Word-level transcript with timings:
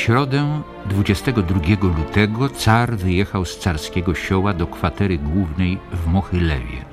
Środę 0.00 0.62
22 0.86 1.60
lutego 1.98 2.48
car 2.48 2.96
wyjechał 2.96 3.44
z 3.44 3.58
carskiego 3.58 4.14
sioła 4.14 4.54
do 4.54 4.66
kwatery 4.66 5.18
głównej 5.18 5.78
w 5.92 6.06
Mochylewie. 6.06 6.84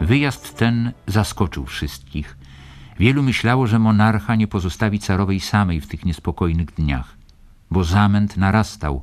Wyjazd 0.00 0.56
ten 0.56 0.92
zaskoczył 1.06 1.66
wszystkich. 1.66 2.36
Wielu 2.98 3.22
myślało, 3.22 3.66
że 3.66 3.78
monarcha 3.78 4.34
nie 4.34 4.48
pozostawi 4.48 4.98
carowej 4.98 5.40
samej 5.40 5.80
w 5.80 5.86
tych 5.86 6.04
niespokojnych 6.04 6.74
dniach, 6.74 7.16
bo 7.70 7.84
zamęt 7.84 8.36
narastał. 8.36 9.02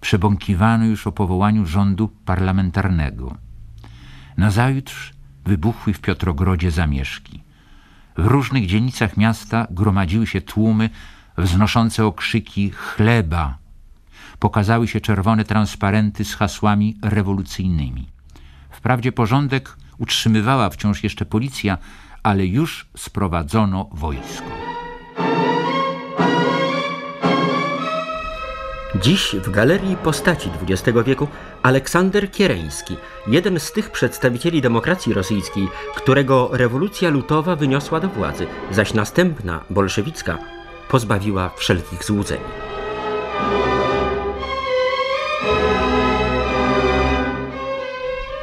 Przebąkiwano 0.00 0.84
już 0.84 1.06
o 1.06 1.12
powołaniu 1.12 1.66
rządu 1.66 2.08
parlamentarnego. 2.24 3.36
Nazajutrz 4.36 5.12
wybuchły 5.44 5.92
w 5.92 6.00
Piotrogrodzie 6.00 6.70
zamieszki. 6.70 7.42
W 8.16 8.26
różnych 8.26 8.66
dzielnicach 8.66 9.16
miasta 9.16 9.66
gromadziły 9.70 10.26
się 10.26 10.40
tłumy 10.40 10.90
wznoszące 11.38 12.06
okrzyki 12.06 12.70
chleba. 12.70 13.58
Pokazały 14.38 14.88
się 14.88 15.00
czerwone 15.00 15.44
transparenty 15.44 16.24
z 16.24 16.34
hasłami 16.34 16.96
rewolucyjnymi. 17.02 18.08
Wprawdzie 18.70 19.12
porządek 19.12 19.76
utrzymywała 19.98 20.70
wciąż 20.70 21.04
jeszcze 21.04 21.24
policja, 21.24 21.78
ale 22.22 22.46
już 22.46 22.86
sprowadzono 22.96 23.88
wojsko. 23.92 24.62
Dziś 29.00 29.36
w 29.42 29.50
Galerii 29.50 29.96
Postaci 29.96 30.50
XX 30.68 30.98
wieku 31.06 31.28
Aleksander 31.62 32.30
Kiereński, 32.30 32.96
jeden 33.26 33.60
z 33.60 33.72
tych 33.72 33.90
przedstawicieli 33.90 34.60
demokracji 34.60 35.14
rosyjskiej, 35.14 35.68
którego 35.96 36.48
rewolucja 36.52 37.10
lutowa 37.10 37.56
wyniosła 37.56 38.00
do 38.00 38.08
władzy, 38.08 38.46
zaś 38.70 38.94
następna, 38.94 39.60
bolszewicka, 39.70 40.38
pozbawiła 40.92 41.50
wszelkich 41.56 42.04
złudzeń. 42.04 42.40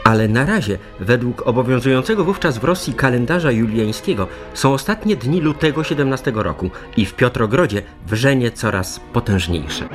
Ale 0.03 0.27
na 0.27 0.45
razie, 0.45 0.77
według 0.99 1.47
obowiązującego 1.47 2.23
wówczas 2.23 2.57
w 2.57 2.63
Rosji 2.63 2.93
kalendarza 2.93 3.51
juliańskiego, 3.51 4.27
są 4.53 4.73
ostatnie 4.73 5.15
dni 5.15 5.41
lutego 5.41 5.83
17 5.83 6.31
roku 6.35 6.69
i 6.97 7.05
w 7.05 7.13
Piotrogrodzie 7.13 7.81
wrzenie 8.07 8.52
coraz 8.52 8.99
potężniejsze. 9.13 9.89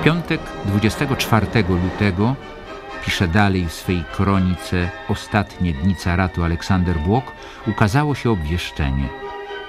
W 0.00 0.04
piątek 0.04 0.40
24 0.64 1.46
lutego 1.68 2.34
pisze 3.08 3.28
dalej 3.28 3.66
w 3.66 3.72
swej 3.72 4.04
kronice 4.12 4.90
Ostatnie 5.08 5.72
dni 5.72 5.96
caratu 5.96 6.44
Aleksander 6.44 6.98
Błok, 6.98 7.32
ukazało 7.66 8.14
się 8.14 8.30
obwieszczenie. 8.30 9.08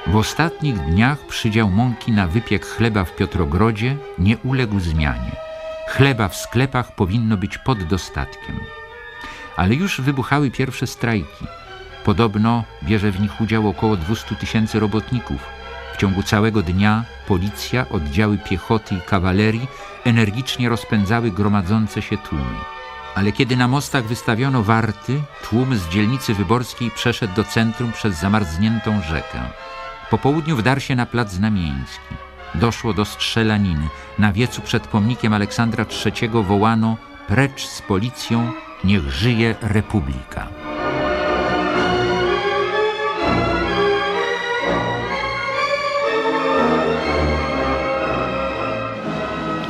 W 0.07 0.15
ostatnich 0.15 0.79
dniach 0.79 1.19
przydział 1.27 1.69
mąki 1.69 2.11
na 2.11 2.27
wypiek 2.27 2.65
chleba 2.65 3.05
w 3.05 3.15
Piotrogrodzie 3.15 3.97
nie 4.17 4.37
uległ 4.37 4.79
zmianie. 4.79 5.31
Chleba 5.87 6.27
w 6.27 6.35
sklepach 6.35 6.95
powinno 6.95 7.37
być 7.37 7.57
pod 7.57 7.83
dostatkiem. 7.83 8.59
Ale 9.55 9.75
już 9.75 10.01
wybuchały 10.01 10.51
pierwsze 10.51 10.87
strajki. 10.87 11.45
Podobno 12.05 12.63
bierze 12.83 13.11
w 13.11 13.21
nich 13.21 13.41
udział 13.41 13.69
około 13.69 13.97
200 13.97 14.35
tysięcy 14.35 14.79
robotników. 14.79 15.41
W 15.93 15.97
ciągu 15.97 16.23
całego 16.23 16.61
dnia 16.61 17.03
policja, 17.27 17.89
oddziały 17.89 18.37
piechoty 18.37 18.95
i 18.95 19.01
kawalerii 19.01 19.67
energicznie 20.05 20.69
rozpędzały 20.69 21.31
gromadzące 21.31 22.01
się 22.01 22.17
tłumy. 22.17 22.78
Ale 23.19 23.31
kiedy 23.31 23.57
na 23.57 23.67
mostach 23.67 24.03
wystawiono 24.03 24.63
warty, 24.63 25.21
tłum 25.43 25.75
z 25.75 25.87
dzielnicy 25.87 26.33
wyborskiej 26.33 26.91
przeszedł 26.91 27.35
do 27.35 27.43
centrum 27.43 27.91
przez 27.91 28.19
zamarzniętą 28.19 29.01
rzekę. 29.01 29.39
Po 30.09 30.17
południu 30.17 30.55
wdarł 30.55 30.81
się 30.81 30.95
na 30.95 31.05
plac 31.05 31.31
Znamieński. 31.31 32.15
Doszło 32.55 32.93
do 32.93 33.05
strzelaniny. 33.05 33.87
Na 34.19 34.33
wiecu 34.33 34.61
przed 34.61 34.87
pomnikiem 34.87 35.33
Aleksandra 35.33 35.85
III 36.05 36.29
wołano 36.29 36.97
precz 37.27 37.65
z 37.65 37.81
policją, 37.81 38.51
niech 38.83 39.11
żyje 39.11 39.55
Republika. 39.61 40.47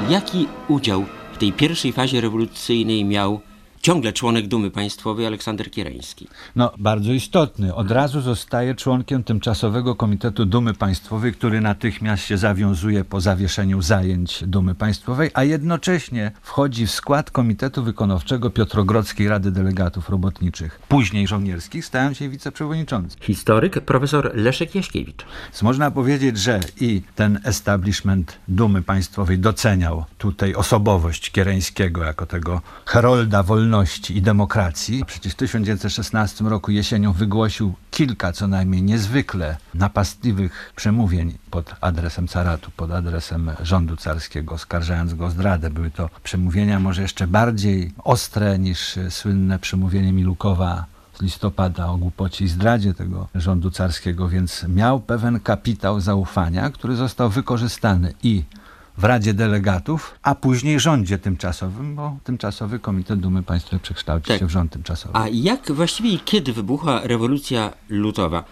Jaki 0.10 0.48
udział 0.68 1.06
tej 1.40 1.54
pierwszej 1.54 1.94
fazie 1.94 2.22
rewolucyjnej 2.22 3.06
miał 3.06 3.42
ciągle 3.82 4.14
członek 4.14 4.48
Dumy 4.48 4.72
Państwowej 4.72 5.26
Aleksander 5.26 5.72
Kiereński. 5.72 6.28
No, 6.56 6.72
bardzo 6.78 7.12
istotny. 7.12 7.76
Od 7.76 7.92
razu 7.92 8.22
zostaje 8.22 8.76
członkiem 8.76 9.24
tymczasowego 9.24 9.96
Komitetu 9.96 10.46
Dumy 10.46 10.74
Państwowej, 10.74 11.34
który 11.34 11.62
natychmiast 11.62 12.24
się 12.24 12.38
zawiązuje 12.38 13.04
po 13.04 13.22
zawieszeniu 13.22 13.82
zajęć 13.82 14.44
Dumy 14.48 14.76
Państwowej, 14.76 15.30
a 15.34 15.44
jednocześnie 15.44 16.32
wchodzi 16.42 16.88
w 16.88 16.92
skład 16.92 17.32
Komitetu 17.32 17.84
Wykonawczego 17.84 18.50
Piotrogrodzkiej 18.50 19.28
Rady 19.28 19.52
Delegatów 19.52 20.10
Robotniczych, 20.10 20.80
później 20.88 21.28
żołnierskich, 21.28 21.86
stając 21.86 22.18
się 22.18 22.30
wiceprzewodniczącym. 22.30 23.22
Historyk 23.22 23.80
profesor 23.82 24.32
Leszek 24.34 24.76
Jaśkiewicz. 24.76 25.26
Więc 25.44 25.62
można 25.62 25.92
powiedzieć, 25.92 26.38
że 26.38 26.60
i 26.82 27.02
ten 27.16 27.40
establishment 27.44 28.38
Dumy 28.48 28.82
Państwowej 28.82 29.40
doceniał 29.40 30.06
tutaj 30.18 30.56
osobowość 30.56 31.32
Kiereńskiego 31.32 32.04
jako 32.04 32.26
tego 32.26 32.62
herolda 32.86 33.44
wolności 33.44 33.69
wolności 33.70 34.18
i 34.18 34.22
demokracji. 34.22 35.06
Przecież 35.06 35.34
w 35.34 35.36
1916 35.36 36.46
roku 36.46 36.72
jesienią 36.72 37.14
wygłosił 37.14 37.74
kilka 37.92 38.32
co 38.34 38.48
najmniej 38.48 38.84
niezwykle 38.84 39.58
napastliwych 39.74 40.74
przemówień 40.76 41.38
pod 41.52 41.76
adresem 41.82 42.28
caratu, 42.28 42.72
pod 42.78 42.92
adresem 42.92 43.52
rządu 43.62 43.96
carskiego, 43.96 44.56
oskarżając 44.56 45.14
go 45.14 45.26
o 45.26 45.30
zdradę. 45.30 45.70
Były 45.70 45.92
to 45.92 46.10
przemówienia 46.24 46.80
może 46.80 47.02
jeszcze 47.02 47.28
bardziej 47.28 47.92
ostre 48.04 48.60
niż 48.60 49.00
słynne 49.10 49.60
przemówienie 49.60 50.14
Milukowa 50.14 50.86
listopada 51.22 51.88
o 51.88 51.98
głupocie 51.98 52.46
i 52.46 52.48
zdradzie 52.48 52.94
tego 52.94 53.28
rządu 53.36 53.72
carskiego, 53.72 54.30
więc 54.30 54.66
miał 54.68 55.00
pewien 55.00 55.40
kapitał 55.40 56.00
zaufania, 56.00 56.70
który 56.70 56.96
został 56.96 57.30
wykorzystany 57.30 58.14
i 58.24 58.44
w 59.00 59.04
Radzie 59.04 59.34
Delegatów, 59.34 60.20
a 60.24 60.36
później 60.36 60.80
rządzie 60.80 61.18
tymczasowym, 61.18 61.96
bo 61.96 62.18
tymczasowy 62.24 62.80
Komitet 62.80 63.20
Dumy 63.20 63.44
Państwowej 63.44 63.80
przekształci 63.80 64.28
tak. 64.28 64.40
się 64.40 64.46
w 64.46 64.50
rząd 64.50 64.72
tymczasowy. 64.72 65.18
A 65.18 65.28
jak 65.32 65.72
właściwie 65.72 66.10
i 66.10 66.20
kiedy 66.20 66.54
wybuchła 66.54 67.02
rewolucja 67.04 67.74
lutowa? 67.90 68.44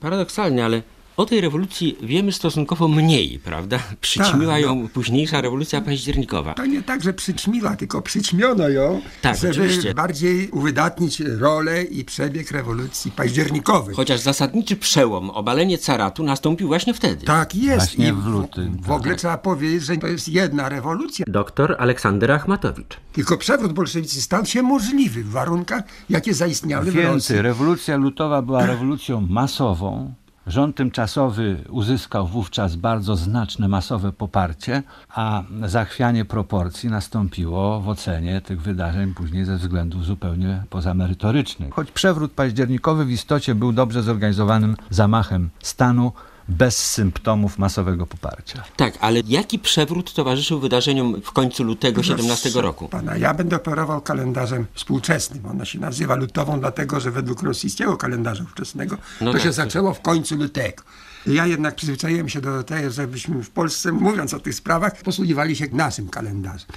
Paradoksalnie, 0.00 0.64
ale 0.64 0.82
o 1.16 1.26
tej 1.26 1.40
rewolucji 1.40 1.96
wiemy 2.02 2.32
stosunkowo 2.32 2.88
mniej, 2.88 3.38
prawda? 3.38 3.78
Przyćmiła 4.00 4.52
tak, 4.52 4.62
ją 4.62 4.74
no. 4.74 4.88
późniejsza 4.88 5.40
rewolucja 5.40 5.80
październikowa. 5.80 6.54
To 6.54 6.66
nie 6.66 6.82
tak, 6.82 7.02
że 7.02 7.12
przyćmiła, 7.12 7.76
tylko 7.76 8.02
przyćmiono 8.02 8.68
ją, 8.68 9.00
tak, 9.22 9.36
żeby 9.36 9.50
oczywiście. 9.50 9.94
bardziej 9.94 10.50
uwydatnić 10.50 11.20
rolę 11.20 11.82
i 11.82 12.04
przebieg 12.04 12.50
rewolucji 12.50 13.10
październikowej. 13.10 13.94
Chociaż 13.94 14.20
zasadniczy 14.20 14.76
przełom, 14.76 15.30
obalenie 15.30 15.78
caratu 15.78 16.22
nastąpił 16.22 16.68
właśnie 16.68 16.94
wtedy. 16.94 17.26
Tak 17.26 17.54
jest. 17.54 17.86
Właśnie 17.86 18.08
I 18.08 18.12
w 18.12 18.26
lutym. 18.26 18.76
W, 18.82 18.86
w 18.86 18.90
ogóle 18.90 19.10
tak. 19.10 19.18
trzeba 19.18 19.38
powiedzieć, 19.38 19.82
że 19.82 19.96
to 19.96 20.06
jest 20.06 20.28
jedna 20.28 20.68
rewolucja. 20.68 21.26
Doktor 21.28 21.76
Aleksander 21.78 22.32
Achmatowicz. 22.32 22.96
Tylko 23.12 23.38
przewrót 23.38 23.72
bolszewicy 23.72 24.22
stał 24.22 24.46
się 24.46 24.62
możliwy 24.62 25.24
w 25.24 25.30
warunkach, 25.30 25.84
jakie 26.10 26.34
zaistniały 26.34 26.84
Więcej, 26.84 27.04
w 27.04 27.14
Rosji. 27.14 27.42
rewolucja 27.42 27.96
lutowa 27.96 28.42
była 28.42 28.66
rewolucją 28.66 29.26
masową, 29.30 30.14
Rząd 30.46 30.76
tymczasowy 30.76 31.64
uzyskał 31.68 32.26
wówczas 32.26 32.76
bardzo 32.76 33.16
znaczne 33.16 33.68
masowe 33.68 34.12
poparcie, 34.12 34.82
a 35.08 35.42
zachwianie 35.64 36.24
proporcji 36.24 36.88
nastąpiło 36.88 37.80
w 37.80 37.88
ocenie 37.88 38.40
tych 38.40 38.62
wydarzeń 38.62 39.14
później 39.14 39.44
ze 39.44 39.56
względów 39.56 40.04
zupełnie 40.04 40.62
pozamerytorycznych. 40.70 41.74
Choć 41.74 41.90
przewrót 41.90 42.32
październikowy 42.32 43.04
w 43.04 43.10
istocie 43.10 43.54
był 43.54 43.72
dobrze 43.72 44.02
zorganizowanym 44.02 44.76
zamachem 44.90 45.50
stanu, 45.60 46.12
bez 46.48 46.90
symptomów 46.90 47.58
masowego 47.58 48.06
poparcia. 48.06 48.64
Tak, 48.76 48.98
ale 49.00 49.22
jaki 49.26 49.58
przewrót 49.58 50.14
towarzyszył 50.14 50.60
wydarzeniom 50.60 51.22
w 51.22 51.32
końcu 51.32 51.64
lutego 51.64 52.02
17 52.02 52.50
roku? 52.54 52.88
Pana, 52.88 53.16
ja 53.16 53.34
będę 53.34 53.56
operował 53.56 54.00
kalendarzem 54.00 54.66
współczesnym. 54.74 55.46
Ona 55.46 55.64
się 55.64 55.78
nazywa 55.78 56.14
lutową, 56.14 56.60
dlatego 56.60 57.00
że 57.00 57.10
według 57.10 57.42
rosyjskiego 57.42 57.96
kalendarza 57.96 58.44
ówczesnego 58.44 58.96
no 59.20 59.26
to 59.26 59.38
tak, 59.38 59.42
się 59.42 59.52
zaczęło 59.52 59.94
w 59.94 60.00
końcu 60.00 60.36
lutego. 60.36 60.82
Ja 61.26 61.46
jednak 61.46 61.74
przyzwyczaiłem 61.74 62.28
się 62.28 62.40
do 62.40 62.62
tego, 62.62 62.90
żebyśmy 62.90 63.42
w 63.42 63.50
Polsce, 63.50 63.92
mówiąc 63.92 64.34
o 64.34 64.40
tych 64.40 64.54
sprawach, 64.54 65.02
posługiwali 65.02 65.56
się 65.56 65.66
naszym 65.72 66.08
kalendarzem. 66.08 66.68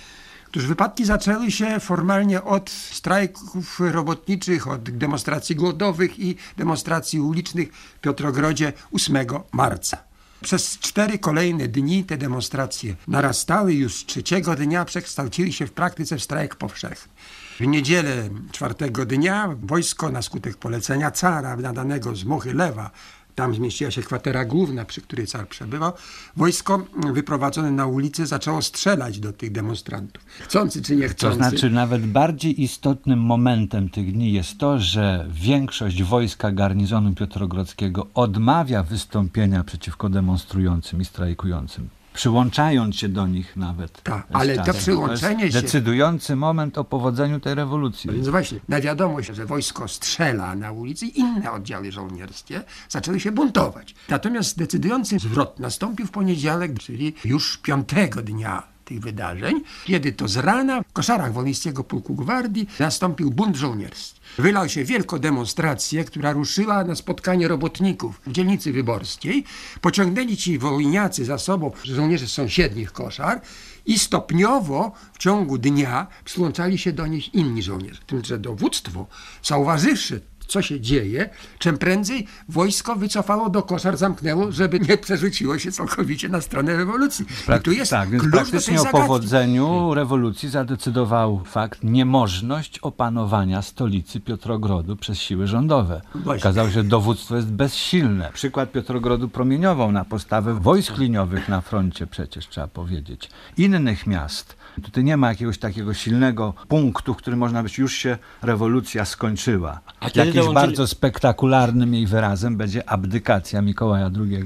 Otóż 0.50 0.66
wypadki 0.66 1.06
zaczęły 1.06 1.52
się 1.52 1.80
formalnie 1.80 2.44
od 2.44 2.70
strajków 2.70 3.80
robotniczych, 3.80 4.68
od 4.68 4.84
demonstracji 4.84 5.56
głodowych 5.56 6.20
i 6.20 6.36
demonstracji 6.58 7.20
ulicznych 7.20 7.74
w 7.74 8.00
Piotrogrodzie 8.00 8.74
8 8.92 9.18
marca. 9.52 9.98
Przez 10.42 10.80
cztery 10.80 11.20
kolejne 11.20 11.68
dni 11.68 12.04
te 12.04 12.18
demonstracje 12.18 12.96
narastały, 13.08 13.74
już 13.74 14.06
trzeciego 14.06 14.56
dnia 14.56 14.86
przekształciły 14.86 15.52
się 15.52 15.68
w 15.68 15.72
praktyce 15.72 16.18
w 16.18 16.24
strajk 16.24 16.56
powszechny. 16.56 17.14
W 17.60 17.68
niedzielę 17.68 18.30
czwartego 18.52 19.06
dnia 19.06 19.56
wojsko 19.64 20.10
na 20.10 20.22
skutek 20.22 20.58
polecenia 20.58 21.12
cara 21.12 21.56
nadanego 21.56 22.16
z 22.16 22.24
Muchy 22.24 22.54
Lewa 22.54 22.92
tam 23.40 23.56
zmieściła 23.56 23.92
się 23.92 24.02
kwatera 24.02 24.46
główna, 24.46 24.86
przy 24.86 25.02
której 25.02 25.28
car 25.28 25.48
przebywał. 25.48 25.92
Wojsko 26.36 26.86
wyprowadzone 27.14 27.72
na 27.72 27.88
ulicę 27.88 28.28
zaczęło 28.28 28.62
strzelać 28.62 29.20
do 29.20 29.34
tych 29.34 29.52
demonstrantów. 29.52 30.26
Chcący 30.40 30.82
czy 30.82 30.96
nie 30.96 31.08
chcący. 31.08 31.38
To 31.40 31.50
znaczy 31.50 31.70
nawet 31.70 32.06
bardziej 32.06 32.62
istotnym 32.64 33.20
momentem 33.20 33.90
tych 33.90 34.14
dni 34.14 34.34
jest 34.34 34.58
to, 34.58 34.80
że 34.80 35.26
większość 35.30 36.04
wojska 36.04 36.52
garnizonu 36.52 37.14
Piotrogrodzkiego 37.14 38.08
odmawia 38.14 38.84
wystąpienia 38.84 39.64
przeciwko 39.64 40.10
demonstrującym 40.10 41.02
i 41.02 41.06
strajkującym 41.06 41.90
przyłączając 42.14 42.96
się 42.96 43.10
do 43.10 43.28
nich 43.28 43.58
nawet. 43.58 44.04
Tak, 44.04 44.28
ale 44.34 44.58
to 44.58 44.74
przyłączenie 44.74 45.46
to 45.46 45.52
się... 45.52 45.62
decydujący 45.62 46.36
moment 46.36 46.78
o 46.78 46.84
powodzeniu 46.84 47.40
tej 47.40 47.56
rewolucji. 47.56 48.12
Więc 48.12 48.28
właśnie, 48.28 48.60
na 48.70 48.82
wiadomość, 48.82 49.30
że 49.36 49.46
wojsko 49.46 49.88
strzela 49.88 50.56
na 50.56 50.72
ulicy, 50.72 51.06
inne 51.06 51.52
oddziały 51.52 51.92
żołnierskie 51.92 52.64
zaczęły 52.90 53.20
się 53.20 53.32
buntować. 53.32 53.96
Natomiast 54.10 54.58
decydujący 54.58 55.20
zwrot 55.20 55.60
nastąpił 55.60 56.06
w 56.06 56.12
poniedziałek, 56.12 56.80
czyli 56.80 57.14
już 57.26 57.58
piątego 57.58 58.22
dnia 58.22 58.64
tych 58.90 59.00
wydarzeń, 59.00 59.62
kiedy 59.86 60.12
to 60.12 60.28
z 60.28 60.38
rana 60.38 60.82
w 60.82 60.94
koszarach 60.94 61.34
Wolnickiego 61.34 61.84
Pułku 61.84 62.16
Gwardii 62.16 62.68
nastąpił 62.80 63.32
bunt 63.32 63.56
żołnierski. 63.56 64.20
Wylał 64.38 64.70
się 64.70 64.84
wielką 64.84 65.20
demonstrację, 65.20 66.04
która 66.04 66.32
ruszyła 66.32 66.84
na 66.84 66.96
spotkanie 66.96 67.48
robotników 67.48 68.22
w 68.28 68.32
dzielnicy 68.32 68.72
wyborskiej. 68.72 69.44
Pociągnęli 69.82 70.38
ci 70.38 70.60
wolniacy 70.60 71.26
za 71.26 71.38
sobą 71.38 71.72
żołnierze 71.84 72.28
z 72.28 72.32
sąsiednich 72.32 72.92
koszar 72.92 73.42
i 73.86 74.00
stopniowo 74.00 74.92
w 75.14 75.18
ciągu 75.18 75.58
dnia 75.58 76.08
przyłączali 76.26 76.78
się 76.78 76.94
do 76.94 77.08
nich 77.08 77.34
inni 77.34 77.64
żołnierze. 77.64 78.02
Tym, 78.08 78.26
że 78.26 78.38
dowództwo, 78.38 79.08
zauważywszy 79.44 80.22
co 80.50 80.62
się 80.62 80.82
dzieje, 80.82 81.30
czym 81.60 81.78
prędzej 81.78 82.28
wojsko 82.50 82.96
wycofało 82.96 83.50
do 83.50 83.64
koszar, 83.64 83.98
zamknęło, 83.98 84.52
żeby 84.52 84.80
nie 84.80 84.98
przerzuciło 84.98 85.60
się 85.60 85.72
całkowicie 85.72 86.30
na 86.30 86.42
stronę 86.42 86.78
rewolucji. 86.78 87.26
I 87.60 87.62
tu 87.62 87.72
jest 87.72 87.92
tak, 87.92 88.10
więc 88.10 88.24
praktycznie 88.32 88.82
o 88.82 88.86
powodzeniu 88.86 89.94
rewolucji 89.94 90.50
zadecydował 90.50 91.44
fakt 91.46 91.84
niemożność 91.84 92.80
opanowania 92.80 93.62
stolicy 93.62 94.20
Piotrogrodu 94.20 94.96
przez 94.96 95.18
siły 95.18 95.48
rządowe. 95.48 96.02
Właśnie. 96.16 96.42
Okazało 96.42 96.68
się, 96.68 96.74
że 96.74 96.84
dowództwo 96.84 97.36
jest 97.36 97.52
bezsilne. 97.52 98.32
Przykład 98.34 98.72
Piotrogrodu 98.72 99.30
promieniował 99.30 99.92
na 99.92 100.06
postawę 100.06 100.54
wojsk 100.54 100.98
liniowych 100.98 101.50
na 101.50 101.62
froncie 101.62 102.08
przecież, 102.08 102.48
trzeba 102.48 102.68
powiedzieć. 102.68 103.30
Innych 103.58 104.08
miast 104.08 104.60
Tutaj 104.82 105.04
nie 105.04 105.18
ma 105.18 105.30
jakiegoś 105.30 105.58
takiego 105.58 105.94
silnego 105.94 106.54
punktu, 106.68 107.14
w 107.14 107.18
którym 107.18 107.40
można 107.40 107.64
być, 107.64 107.78
już 107.78 107.94
się 107.94 108.18
rewolucja 108.42 109.06
skończyła. 109.06 109.80
A 110.00 110.10
Jakimś 110.40 110.54
dołączyli... 110.54 110.78
bardzo 110.78 110.88
spektakularnym 110.88 111.94
jej 111.94 112.08
wyrazem 112.08 112.58
będzie 112.58 112.90
abdykacja 112.90 113.62
Mikołaja 113.62 114.10
II 114.20 114.44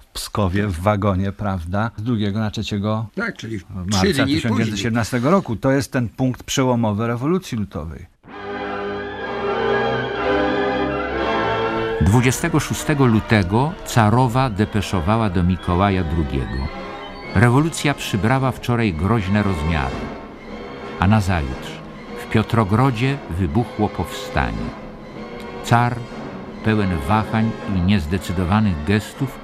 w 0.00 0.06
Pskowie, 0.06 0.66
w 0.66 0.80
wagonie, 0.80 1.32
prawda, 1.32 1.90
z 1.96 2.02
2 2.02 2.14
na 2.34 2.50
3 2.50 2.62
tak, 3.14 3.36
czyli 3.36 3.60
marca 3.74 4.00
1917 4.24 5.18
roku. 5.18 5.56
To 5.56 5.72
jest 5.72 5.92
ten 5.92 6.08
punkt 6.08 6.42
przełomowy 6.42 7.06
rewolucji 7.06 7.58
lutowej. 7.58 8.06
26 12.00 12.84
lutego 12.98 13.72
carowa 13.86 14.50
depeszowała 14.50 15.30
do 15.30 15.42
Mikołaja 15.42 16.02
II. 16.02 16.42
Rewolucja 17.34 17.94
przybrała 17.94 18.52
wczoraj 18.52 18.92
groźne 18.92 19.42
rozmiary, 19.42 19.96
a 21.00 21.06
nazajutrz 21.06 21.72
w 22.18 22.30
Piotrogrodzie 22.30 23.18
wybuchło 23.30 23.88
powstanie. 23.88 24.83
Car, 25.64 25.96
pełen 26.64 26.98
wahań 27.08 27.50
i 27.76 27.80
niezdecydowanych 27.80 28.84
gestów, 28.84 29.38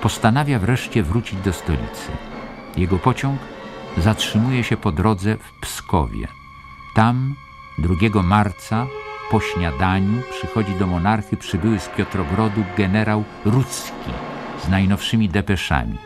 postanawia 0.00 0.58
wreszcie 0.58 1.02
wrócić 1.02 1.40
do 1.40 1.52
stolicy. 1.52 2.12
Jego 2.76 2.98
pociąg 2.98 3.40
zatrzymuje 3.98 4.64
się 4.64 4.76
po 4.76 4.92
drodze 4.92 5.36
w 5.36 5.52
Pskowie. 5.60 6.28
Tam 6.94 7.34
2 7.78 8.22
marca 8.22 8.86
po 9.30 9.40
śniadaniu 9.40 10.22
przychodzi 10.30 10.74
do 10.74 10.86
monarchy 10.86 11.36
przybyły 11.36 11.78
z 11.78 11.88
Piotrogrodu 11.88 12.64
generał 12.76 13.24
Rudzki 13.44 14.10
z 14.64 14.68
najnowszymi 14.68 15.28
depeszami. 15.28 15.98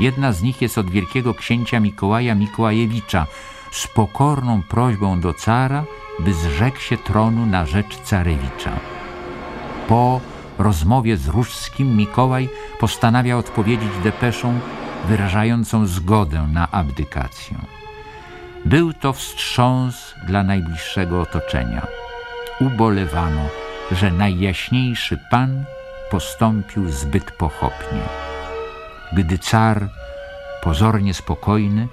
Jedna 0.00 0.32
z 0.32 0.42
nich 0.42 0.62
jest 0.62 0.78
od 0.78 0.90
wielkiego 0.90 1.34
księcia 1.34 1.80
Mikołaja 1.80 2.34
Mikołajewicza 2.34 3.26
z 3.70 3.86
pokorną 3.86 4.62
prośbą 4.62 5.20
do 5.20 5.34
cara, 5.34 5.84
by 6.20 6.34
zrzekł 6.34 6.78
się 6.78 6.96
tronu 6.96 7.46
na 7.46 7.66
rzecz 7.66 8.00
carewicza. 8.00 8.72
Po 9.88 10.20
rozmowie 10.58 11.16
z 11.16 11.28
Różskim 11.28 11.96
Mikołaj 11.96 12.48
postanawia 12.80 13.36
odpowiedzieć 13.36 13.90
depeszą 14.04 14.60
wyrażającą 15.04 15.86
zgodę 15.86 16.48
na 16.52 16.70
abdykację. 16.70 17.58
Był 18.64 18.92
to 18.92 19.12
wstrząs 19.12 20.14
dla 20.26 20.42
najbliższego 20.42 21.20
otoczenia. 21.20 21.86
Ubolewano, 22.60 23.48
że 23.92 24.10
najjaśniejszy 24.10 25.18
Pan 25.30 25.64
postąpił 26.10 26.90
zbyt 26.90 27.30
pochopnie. 27.30 28.02
Gdy 29.12 29.38
car, 29.38 29.88
pozornie 30.62 31.14
spokojny, 31.14 31.88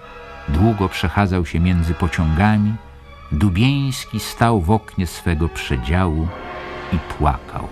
długo 0.50 0.90
przechadzał 0.90 1.46
się 1.46 1.60
między 1.60 1.94
pociągami, 1.94 2.74
Dubieński 3.32 4.20
stał 4.20 4.62
w 4.62 4.72
oknie 4.72 5.08
swego 5.08 5.50
przedziału 5.50 6.28
i 6.94 6.98
płakał. 7.00 7.68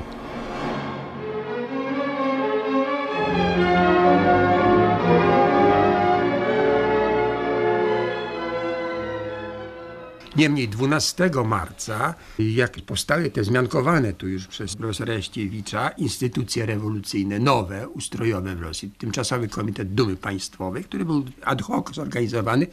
Niemniej 10.37 10.69
12 10.69 11.31
marca, 11.45 12.13
jak 12.39 12.81
powstały 12.81 13.31
te 13.31 13.43
zmiankowane 13.43 14.13
tu 14.13 14.27
już 14.27 14.47
przez 14.47 14.75
profesora 14.75 15.13
Jaściewicza 15.13 15.89
instytucje 15.89 16.65
rewolucyjne, 16.65 17.39
nowe, 17.39 17.87
ustrojowe 17.89 18.55
w 18.55 18.61
Rosji, 18.61 18.91
Tymczasowy 18.97 19.47
Komitet 19.47 19.93
Dumy 19.93 20.15
Państwowej, 20.15 20.83
który 20.83 21.05
był 21.05 21.25
ad 21.43 21.61
hoc 21.61 21.95
zorganizowany 21.95 22.67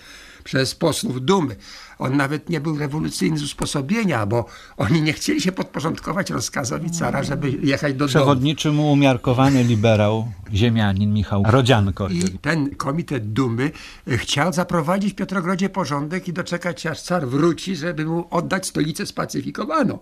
przez 0.44 0.74
posłów 0.74 1.24
Dumy. 1.24 1.56
On 1.98 2.16
nawet 2.16 2.48
nie 2.48 2.60
był 2.60 2.78
rewolucyjny 2.78 3.38
z 3.38 3.42
usposobienia, 3.42 4.26
bo 4.26 4.46
oni 4.76 5.02
nie 5.02 5.12
chcieli 5.12 5.40
się 5.40 5.52
podporządkować 5.52 6.30
rozkazowi 6.30 6.90
cara, 6.90 7.22
żeby 7.22 7.50
jechać 7.50 7.94
do 7.94 8.06
Przewodniczy 8.06 8.72
mu 8.72 8.92
umiarkowany 8.92 9.64
liberał, 9.64 10.28
ziemianin 10.52 11.12
Michał 11.12 11.42
Rodzianko. 11.46 12.08
I 12.08 12.22
ten 12.22 12.74
Komitet 12.74 13.32
Dumy 13.32 13.70
chciał 14.08 14.52
zaprowadzić 14.52 15.12
w 15.12 15.16
Piotrogrodzie 15.16 15.68
porządek 15.68 16.28
i 16.28 16.32
doczekać 16.32 16.86
aż 16.86 17.02
car 17.02 17.28
wróci, 17.28 17.53
żeby 17.60 18.04
mu 18.04 18.26
oddać 18.30 18.66
stolicę 18.66 19.06
spacyfikowaną. 19.06 19.98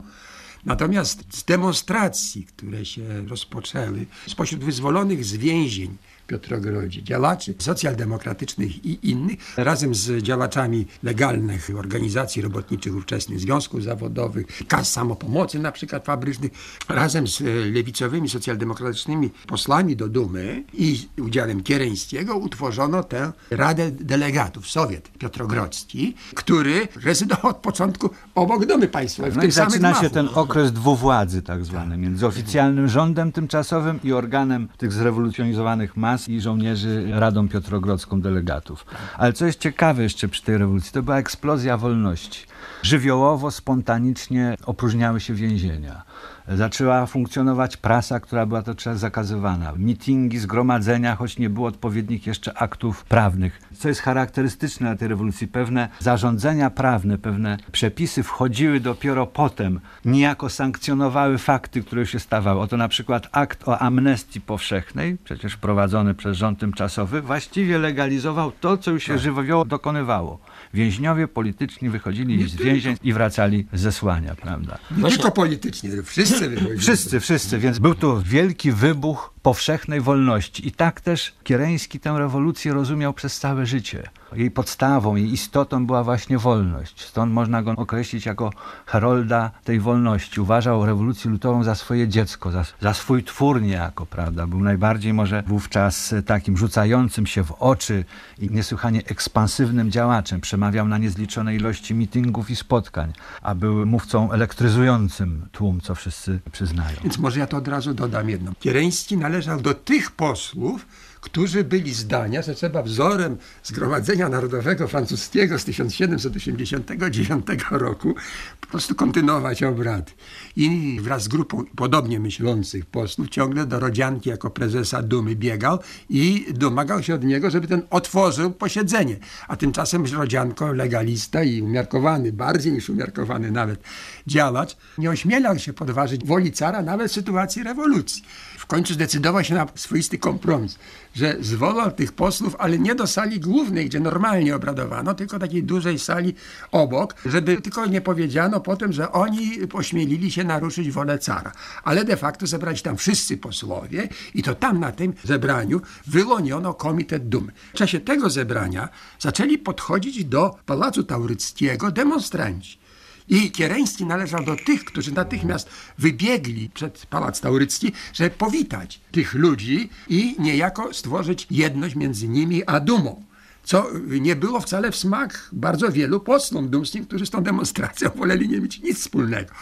Natomiast 0.64 1.36
z 1.36 1.44
demonstracji, 1.44 2.44
które 2.44 2.84
się 2.84 3.26
rozpoczęły 3.28 4.06
spośród 4.28 4.64
wyzwolonych 4.64 5.24
z 5.24 5.36
więzień, 5.36 5.96
Piotrogrodzie, 6.26 7.02
działaczy 7.02 7.54
socjaldemokratycznych 7.58 8.84
i 8.84 9.10
innych, 9.10 9.38
razem 9.56 9.94
z 9.94 10.22
działaczami 10.22 10.86
legalnych 11.02 11.70
organizacji 11.76 12.42
robotniczych 12.42 12.96
ówczesnych, 12.96 13.40
związków 13.40 13.82
zawodowych, 13.82 14.46
kas 14.68 14.92
samopomocy 14.92 15.58
na 15.58 15.72
przykład 15.72 16.04
fabrycznych, 16.04 16.52
razem 16.88 17.28
z 17.28 17.40
lewicowymi 17.74 18.28
socjaldemokratycznymi 18.28 19.30
posłami 19.46 19.96
do 19.96 20.08
Dumy 20.08 20.64
i 20.72 21.08
udziałem 21.20 21.62
Kiereńskiego 21.62 22.36
utworzono 22.36 23.02
tę 23.02 23.32
Radę 23.50 23.90
Delegatów, 23.90 24.68
Sowiet 24.68 25.10
Piotrogrodzki, 25.18 26.14
który 26.34 26.88
rezydował 27.04 27.50
od 27.50 27.56
początku 27.56 28.10
obok 28.34 28.66
Dumy 28.66 28.88
Państwowej. 28.88 29.32
No 29.36 29.44
i 29.44 29.50
zaczyna 29.50 29.94
się 29.94 30.10
ten 30.10 30.28
okres 30.34 30.72
dwuwładzy 30.72 31.42
tak 31.42 31.64
zwany, 31.64 31.96
między 31.96 32.26
oficjalnym 32.26 32.88
rządem 32.88 33.32
tymczasowym 33.32 34.00
i 34.04 34.12
organem 34.12 34.68
tych 34.78 34.92
zrewolucjonizowanych 34.92 35.96
mas 35.96 36.11
i 36.28 36.40
żołnierzy 36.40 37.06
Radą 37.10 37.48
Piotrogrodzką 37.48 38.20
delegatów. 38.20 38.86
Ale 39.18 39.32
co 39.32 39.46
jest 39.46 39.60
ciekawe 39.60 40.02
jeszcze 40.02 40.28
przy 40.28 40.42
tej 40.42 40.58
rewolucji, 40.58 40.92
to 40.92 41.02
była 41.02 41.18
eksplozja 41.18 41.76
wolności. 41.76 42.46
Żywiołowo, 42.82 43.50
spontanicznie 43.50 44.56
opróżniały 44.66 45.20
się 45.20 45.34
więzienia. 45.34 46.02
Zaczęła 46.48 47.06
funkcjonować 47.06 47.76
prasa, 47.76 48.20
która 48.20 48.46
była 48.46 48.62
to 48.62 48.74
czas 48.74 48.98
zakazywana. 48.98 49.72
Mitingi, 49.76 50.38
zgromadzenia, 50.38 51.16
choć 51.16 51.38
nie 51.38 51.50
było 51.50 51.68
odpowiednich 51.68 52.26
jeszcze 52.26 52.58
aktów 52.58 53.04
prawnych. 53.04 53.60
Co 53.78 53.88
jest 53.88 54.00
charakterystyczne 54.00 54.90
na 54.90 54.96
tej 54.96 55.08
rewolucji, 55.08 55.48
pewne 55.48 55.88
zarządzenia 55.98 56.70
prawne, 56.70 57.18
pewne 57.18 57.56
przepisy 57.72 58.22
wchodziły 58.22 58.80
dopiero 58.80 59.26
potem, 59.26 59.80
niejako 60.04 60.48
sankcjonowały 60.48 61.38
fakty, 61.38 61.82
które 61.82 62.06
się 62.06 62.18
stawały. 62.18 62.60
Oto 62.60 62.76
na 62.76 62.88
przykład 62.88 63.28
akt 63.32 63.68
o 63.68 63.78
amnestii 63.78 64.40
powszechnej, 64.40 65.16
przecież 65.24 65.52
wprowadzony 65.52 66.14
przez 66.14 66.36
rząd 66.36 66.58
tymczasowy, 66.58 67.22
właściwie 67.22 67.78
legalizował 67.78 68.52
to, 68.60 68.76
co 68.76 68.90
już 68.90 69.02
się 69.02 69.12
tak. 69.12 69.22
żywiołowo 69.22 69.64
dokonywało. 69.64 70.38
Więźniowie 70.74 71.28
polityczni 71.28 71.90
wychodzili 71.90 72.48
z 72.48 72.54
więzień 72.54 72.96
i 73.02 73.12
wracali 73.12 73.66
ze 73.72 73.92
słania, 73.92 74.34
prawda? 74.34 74.78
Nie 74.96 75.10
tylko 75.10 75.30
politycznie, 75.30 75.90
wszyscy 76.02 76.48
wychodzili. 76.48 76.78
Wszyscy, 76.78 77.20
wszyscy, 77.20 77.58
więc 77.58 77.78
był 77.78 77.94
tu 77.94 78.22
wielki 78.22 78.72
wybuch 78.72 79.34
powszechnej 79.42 80.00
wolności. 80.00 80.68
I 80.68 80.72
tak 80.72 81.00
też 81.00 81.34
Kiereński 81.44 82.00
tę 82.00 82.18
rewolucję 82.18 82.72
rozumiał 82.72 83.12
przez 83.12 83.38
całe 83.38 83.66
życie. 83.66 84.02
Jej 84.36 84.50
podstawą, 84.50 85.16
jej 85.16 85.32
istotą 85.32 85.86
była 85.86 86.04
właśnie 86.04 86.38
wolność. 86.38 87.04
Stąd 87.04 87.32
można 87.32 87.62
go 87.62 87.70
określić 87.70 88.26
jako 88.26 88.50
herolda 88.86 89.50
tej 89.64 89.80
wolności. 89.80 90.40
Uważał 90.40 90.86
rewolucję 90.86 91.30
lutową 91.30 91.64
za 91.64 91.74
swoje 91.74 92.08
dziecko, 92.08 92.50
za, 92.50 92.64
za 92.80 92.94
swój 92.94 93.24
twór 93.24 93.62
niejako, 93.62 94.06
prawda? 94.06 94.46
Był 94.46 94.60
najbardziej 94.60 95.12
może 95.12 95.42
wówczas 95.46 96.14
takim 96.26 96.56
rzucającym 96.56 97.26
się 97.26 97.44
w 97.44 97.52
oczy 97.52 98.04
i 98.38 98.50
niesłychanie 98.50 99.02
ekspansywnym 99.06 99.90
działaczem. 99.90 100.40
Przemawiał 100.40 100.88
na 100.88 100.98
niezliczone 100.98 101.56
ilości 101.56 101.94
mitingów 101.94 102.50
i 102.50 102.56
spotkań, 102.56 103.12
a 103.42 103.54
był 103.54 103.86
mówcą 103.86 104.32
elektryzującym 104.32 105.46
tłum, 105.52 105.80
co 105.80 105.94
wszyscy 105.94 106.40
przyznają. 106.52 106.96
Więc 107.02 107.18
może 107.18 107.40
ja 107.40 107.46
to 107.46 107.56
od 107.56 107.68
razu 107.68 107.94
dodam 107.94 108.28
jedno. 108.28 108.52
Kiereński 108.60 109.16
należał 109.32 109.60
do 109.60 109.74
tych 109.74 110.10
posłów, 110.10 110.86
którzy 111.22 111.64
byli 111.64 111.94
zdania, 111.94 112.42
że 112.42 112.54
trzeba 112.54 112.82
wzorem 112.82 113.36
Zgromadzenia 113.64 114.28
Narodowego 114.28 114.88
Francuskiego 114.88 115.58
z 115.58 115.64
1789 115.64 117.46
roku 117.70 118.14
po 118.60 118.66
prostu 118.66 118.94
kontynuować 118.94 119.62
obrady. 119.62 120.12
I 120.56 120.98
wraz 121.02 121.22
z 121.22 121.28
grupą 121.28 121.64
podobnie 121.76 122.20
myślących 122.20 122.86
posłów 122.86 123.28
ciągle 123.28 123.66
do 123.66 123.80
Rodzianki 123.80 124.30
jako 124.30 124.50
prezesa 124.50 125.02
Dumy 125.02 125.36
biegał 125.36 125.78
i 126.10 126.46
domagał 126.54 127.02
się 127.02 127.14
od 127.14 127.24
niego, 127.24 127.50
żeby 127.50 127.66
ten 127.66 127.82
otworzył 127.90 128.50
posiedzenie. 128.50 129.16
A 129.48 129.56
tymczasem 129.56 130.04
Rodzianko, 130.06 130.72
legalista 130.72 131.42
i 131.42 131.62
umiarkowany, 131.62 132.32
bardziej 132.32 132.72
niż 132.72 132.90
umiarkowany 132.90 133.50
nawet 133.50 133.82
działacz, 134.26 134.76
nie 134.98 135.10
ośmielał 135.10 135.58
się 135.58 135.72
podważyć 135.72 136.26
woli 136.26 136.52
cara 136.52 136.82
nawet 136.82 137.10
w 137.10 137.14
sytuacji 137.14 137.62
rewolucji. 137.62 138.22
W 138.58 138.66
końcu 138.66 138.94
zdecydował 138.94 139.44
się 139.44 139.54
na 139.54 139.66
swoisty 139.74 140.18
kompromis 140.18 140.78
że 141.14 141.36
zwołał 141.40 141.90
tych 141.90 142.12
posłów, 142.12 142.56
ale 142.58 142.78
nie 142.78 142.94
do 142.94 143.06
sali 143.06 143.40
głównej, 143.40 143.86
gdzie 143.86 144.00
normalnie 144.00 144.56
obradowano, 144.56 145.14
tylko 145.14 145.38
takiej 145.38 145.62
dużej 145.62 145.98
sali 145.98 146.34
obok, 146.72 147.14
żeby 147.26 147.62
tylko 147.62 147.86
nie 147.86 148.00
powiedziano 148.00 148.60
potem, 148.60 148.92
że 148.92 149.12
oni 149.12 149.68
pośmielili 149.68 150.30
się 150.30 150.44
naruszyć 150.44 150.90
wolę 150.90 151.18
cara. 151.18 151.52
Ale 151.84 152.04
de 152.04 152.16
facto 152.16 152.46
zebrać 152.46 152.82
tam 152.82 152.96
wszyscy 152.96 153.36
posłowie 153.36 154.08
i 154.34 154.42
to 154.42 154.54
tam 154.54 154.80
na 154.80 154.92
tym 154.92 155.12
zebraniu 155.24 155.80
wyłoniono 156.06 156.74
Komitet 156.74 157.28
Dumy. 157.28 157.52
W 157.74 157.76
czasie 157.76 158.00
tego 158.00 158.30
zebrania 158.30 158.88
zaczęli 159.18 159.58
podchodzić 159.58 160.24
do 160.24 160.56
Pałacu 160.66 161.04
Tauryckiego 161.04 161.90
demonstranci. 161.90 162.81
I 163.28 163.50
Kiereński 163.50 164.06
należał 164.06 164.44
do 164.44 164.56
tych, 164.56 164.84
którzy 164.84 165.12
natychmiast 165.12 165.70
wybiegli 165.98 166.70
przed 166.70 167.06
Pałac 167.06 167.40
Taurycki, 167.40 167.92
żeby 168.12 168.30
powitać 168.30 169.00
tych 169.12 169.34
ludzi 169.34 169.90
i 170.08 170.36
niejako 170.38 170.94
stworzyć 170.94 171.46
jedność 171.50 171.94
między 171.94 172.28
nimi 172.28 172.64
a 172.66 172.80
dumą 172.80 173.22
co 173.64 173.90
nie 174.20 174.36
było 174.36 174.60
wcale 174.60 174.90
w 174.90 174.96
smak 174.96 175.48
bardzo 175.52 175.92
wielu 175.92 176.20
posłom 176.20 176.68
dumskim, 176.68 177.06
którzy 177.06 177.26
z 177.26 177.30
tą 177.30 177.42
demonstracją 177.42 178.10
woleli 178.16 178.48
nie 178.48 178.60
mieć 178.60 178.80
nic 178.80 178.98
wspólnego. 178.98 179.54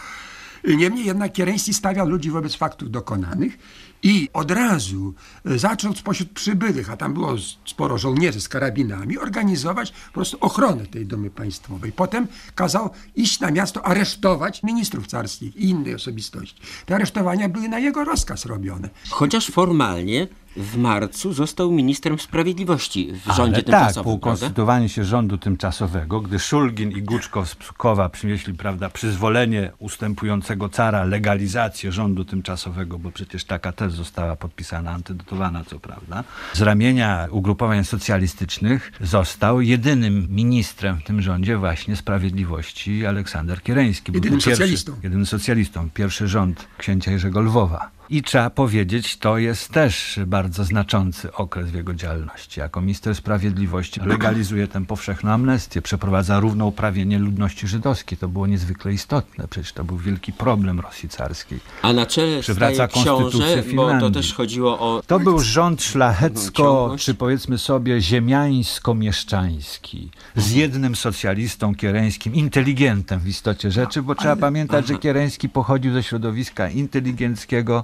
Niemniej 0.63 1.05
jednak 1.05 1.33
Kiereński 1.33 1.73
stawiał 1.73 2.09
ludzi 2.09 2.31
wobec 2.31 2.55
faktów 2.55 2.91
dokonanych 2.91 3.57
i 4.03 4.29
od 4.33 4.51
razu 4.51 5.13
e, 5.45 5.59
zaczął 5.59 5.95
spośród 5.95 6.29
przybyłych, 6.29 6.89
a 6.89 6.97
tam 6.97 7.13
było 7.13 7.35
sporo 7.65 7.97
żołnierzy 7.97 8.41
z 8.41 8.49
karabinami, 8.49 9.17
organizować 9.17 9.91
po 9.91 10.13
prostu 10.13 10.37
ochronę 10.39 10.85
tej 10.85 11.05
domy 11.05 11.29
państwowej. 11.29 11.91
Potem 11.91 12.27
kazał 12.55 12.89
iść 13.15 13.39
na 13.39 13.51
miasto, 13.51 13.85
aresztować 13.85 14.63
ministrów 14.63 15.07
carskich 15.07 15.55
i 15.55 15.69
innych 15.69 15.95
osobistości. 15.95 16.61
Te 16.85 16.95
aresztowania 16.95 17.49
były 17.49 17.69
na 17.69 17.79
jego 17.79 18.03
rozkaz 18.03 18.45
robione. 18.45 18.89
Chociaż 19.09 19.47
formalnie 19.47 20.27
w 20.55 20.77
marcu 20.77 21.33
został 21.33 21.71
ministrem 21.71 22.19
sprawiedliwości 22.19 23.11
w 23.13 23.35
rządzie 23.35 23.55
Ale 23.55 23.63
tymczasowym. 23.63 23.93
Tak, 23.93 24.03
po 24.03 24.09
ukonstytuowaniu 24.09 24.89
się 24.89 25.05
rządu 25.05 25.37
tymczasowego, 25.37 26.21
gdy 26.21 26.39
Szulgin 26.39 26.91
i 26.91 27.01
Guczkow 27.01 27.49
z 27.49 27.55
Pskowa 27.55 28.09
przynieśli 28.09 28.53
prawda, 28.53 28.89
przyzwolenie 28.89 29.71
ustępującego 29.79 30.69
cara, 30.69 31.03
legalizację 31.03 31.91
rządu 31.91 32.25
tymczasowego, 32.25 32.99
bo 32.99 33.11
przecież 33.11 33.45
taka 33.45 33.71
też 33.71 33.93
została 33.93 34.35
podpisana, 34.35 34.91
antydotowana 34.91 35.63
co 35.63 35.79
prawda, 35.79 36.23
z 36.53 36.61
ramienia 36.61 37.27
ugrupowań 37.31 37.83
socjalistycznych 37.83 38.91
został 39.01 39.61
jedynym 39.61 40.27
ministrem 40.29 40.97
w 40.97 41.03
tym 41.03 41.21
rządzie 41.21 41.57
właśnie 41.57 41.95
sprawiedliwości 41.95 43.05
Aleksander 43.05 43.61
Kiereński. 43.63 44.11
Jedynym 44.13 44.39
pierwszy, 44.39 44.51
socjalistą. 44.51 44.95
Jedynym 45.03 45.25
socjalistą. 45.25 45.89
Pierwszy 45.89 46.27
rząd 46.27 46.67
księcia 46.77 47.11
Jerzego 47.11 47.41
Lwowa. 47.41 48.00
I 48.11 48.23
trzeba 48.23 48.49
powiedzieć, 48.49 49.17
to 49.17 49.37
jest 49.37 49.69
też 49.69 50.19
bardzo 50.27 50.63
znaczący 50.63 51.33
okres 51.33 51.69
w 51.69 51.73
jego 51.73 51.93
działalności. 51.93 52.59
Jako 52.59 52.81
minister 52.81 53.15
sprawiedliwości 53.15 53.99
legalizuje 54.05 54.67
tę 54.67 54.85
powszechną 54.85 55.31
amnestię, 55.31 55.81
przeprowadza 55.81 56.39
równouprawienie 56.39 57.19
ludności 57.19 57.67
żydowskiej. 57.67 58.17
To 58.17 58.27
było 58.27 58.47
niezwykle 58.47 58.93
istotne, 58.93 59.47
przecież 59.47 59.73
to 59.73 59.83
był 59.83 59.97
wielki 59.97 60.33
problem 60.33 60.79
Rosji 60.79 61.09
carskiej. 61.09 61.59
A 61.81 61.93
na 61.93 62.05
czele 62.05 62.41
Przywraca 62.41 62.73
staje 62.73 62.87
książę, 62.87 63.21
konstytucję 63.21 63.55
bo 63.55 63.61
to 63.63 63.69
Finlandii. 63.69 64.11
też 64.11 64.33
chodziło 64.33 64.79
o... 64.79 65.03
To 65.07 65.19
był 65.19 65.39
rząd 65.39 65.83
szlachecko, 65.83 66.63
Ciągłość. 66.63 67.05
czy 67.05 67.13
powiedzmy 67.13 67.57
sobie 67.57 68.01
ziemiańsko-mieszczański, 68.01 70.09
z 70.35 70.51
jednym 70.51 70.95
socjalistą 70.95 71.75
kiereńskim, 71.75 72.35
inteligentem 72.35 73.19
w 73.19 73.27
istocie 73.27 73.71
rzeczy, 73.71 74.01
bo 74.01 74.15
trzeba 74.15 74.35
pamiętać, 74.35 74.87
że 74.87 74.97
Kiereński 74.97 75.49
pochodził 75.49 75.93
ze 75.93 76.03
środowiska 76.03 76.69
inteligenckiego. 76.69 77.83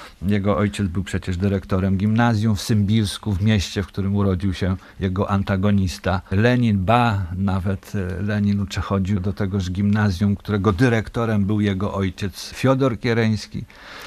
Jego 0.27 0.57
ojciec 0.57 0.87
był 0.87 1.03
przecież 1.03 1.37
dyrektorem 1.37 1.97
gimnazjum 1.97 2.55
w 2.55 2.61
Symbirsku, 2.61 3.33
w 3.33 3.41
mieście, 3.41 3.83
w 3.83 3.87
którym 3.87 4.15
urodził 4.15 4.53
się 4.53 4.75
jego 4.99 5.29
antagonista. 5.29 6.21
Lenin, 6.31 6.85
ba, 6.85 7.25
nawet 7.37 7.93
e, 8.19 8.21
Lenin 8.23 8.65
przechodził 8.67 9.19
do 9.19 9.33
tegoż 9.33 9.71
gimnazjum, 9.71 10.35
którego 10.35 10.73
dyrektorem 10.73 11.45
był 11.45 11.61
jego 11.61 11.93
ojciec 11.93 12.51
Fiodor 12.53 12.99
Kiereński. 12.99 13.63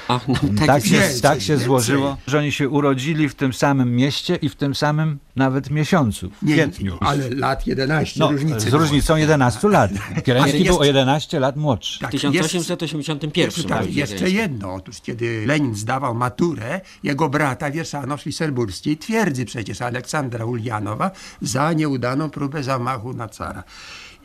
Ach, 0.07 0.27
no, 0.27 0.35
tak, 0.57 0.67
Tak 0.67 0.85
się, 0.85 0.89
więcej, 0.91 1.21
tak 1.21 1.41
się 1.41 1.47
więcej. 1.53 1.65
złożyło, 1.65 2.17
że 2.27 2.39
oni 2.39 2.51
się 2.51 2.69
urodzili 2.69 3.29
w 3.29 3.35
tym 3.35 3.53
samym 3.53 3.95
mieście 3.95 4.35
i 4.35 4.49
w 4.49 4.55
tym 4.55 4.75
samym 4.75 5.19
nawet 5.35 5.69
miesiącu, 5.69 6.29
w 6.29 6.45
Nie, 6.45 6.53
kwietniu. 6.53 6.97
ale 7.01 7.29
lat 7.29 7.67
11 7.67 8.19
No, 8.19 8.31
różnicy. 8.31 8.69
z 8.69 8.73
różnicą 8.73 9.15
11 9.15 9.67
lat. 9.69 9.91
Kiereński 10.25 10.57
jest- 10.57 10.69
był 10.69 10.79
o 10.79 10.85
11 10.85 11.39
lat 11.39 11.55
młodszy. 11.57 11.99
Tak, 11.99 12.11
w 12.11 12.13
jest- 12.13 12.47
1881 12.47 13.63
Tak, 13.69 13.77
urodził 13.81 13.99
jeszcze 13.99 14.29
jedno. 14.29 14.73
Otóż 14.73 15.01
kiedy 15.01 15.43
Lenin 15.47 15.75
zdawał 15.75 16.04
maturę, 16.13 16.81
jego 17.03 17.29
brata 17.29 17.71
wieszano 17.71 18.17
w 18.17 18.21
Szliserburskiej 18.21 18.97
twierdzy 18.97 19.45
przecież 19.45 19.81
Aleksandra 19.81 20.45
Uljanowa 20.45 21.11
za 21.41 21.73
nieudaną 21.73 22.29
próbę 22.29 22.63
zamachu 22.63 23.13
na 23.13 23.27
cara. 23.27 23.63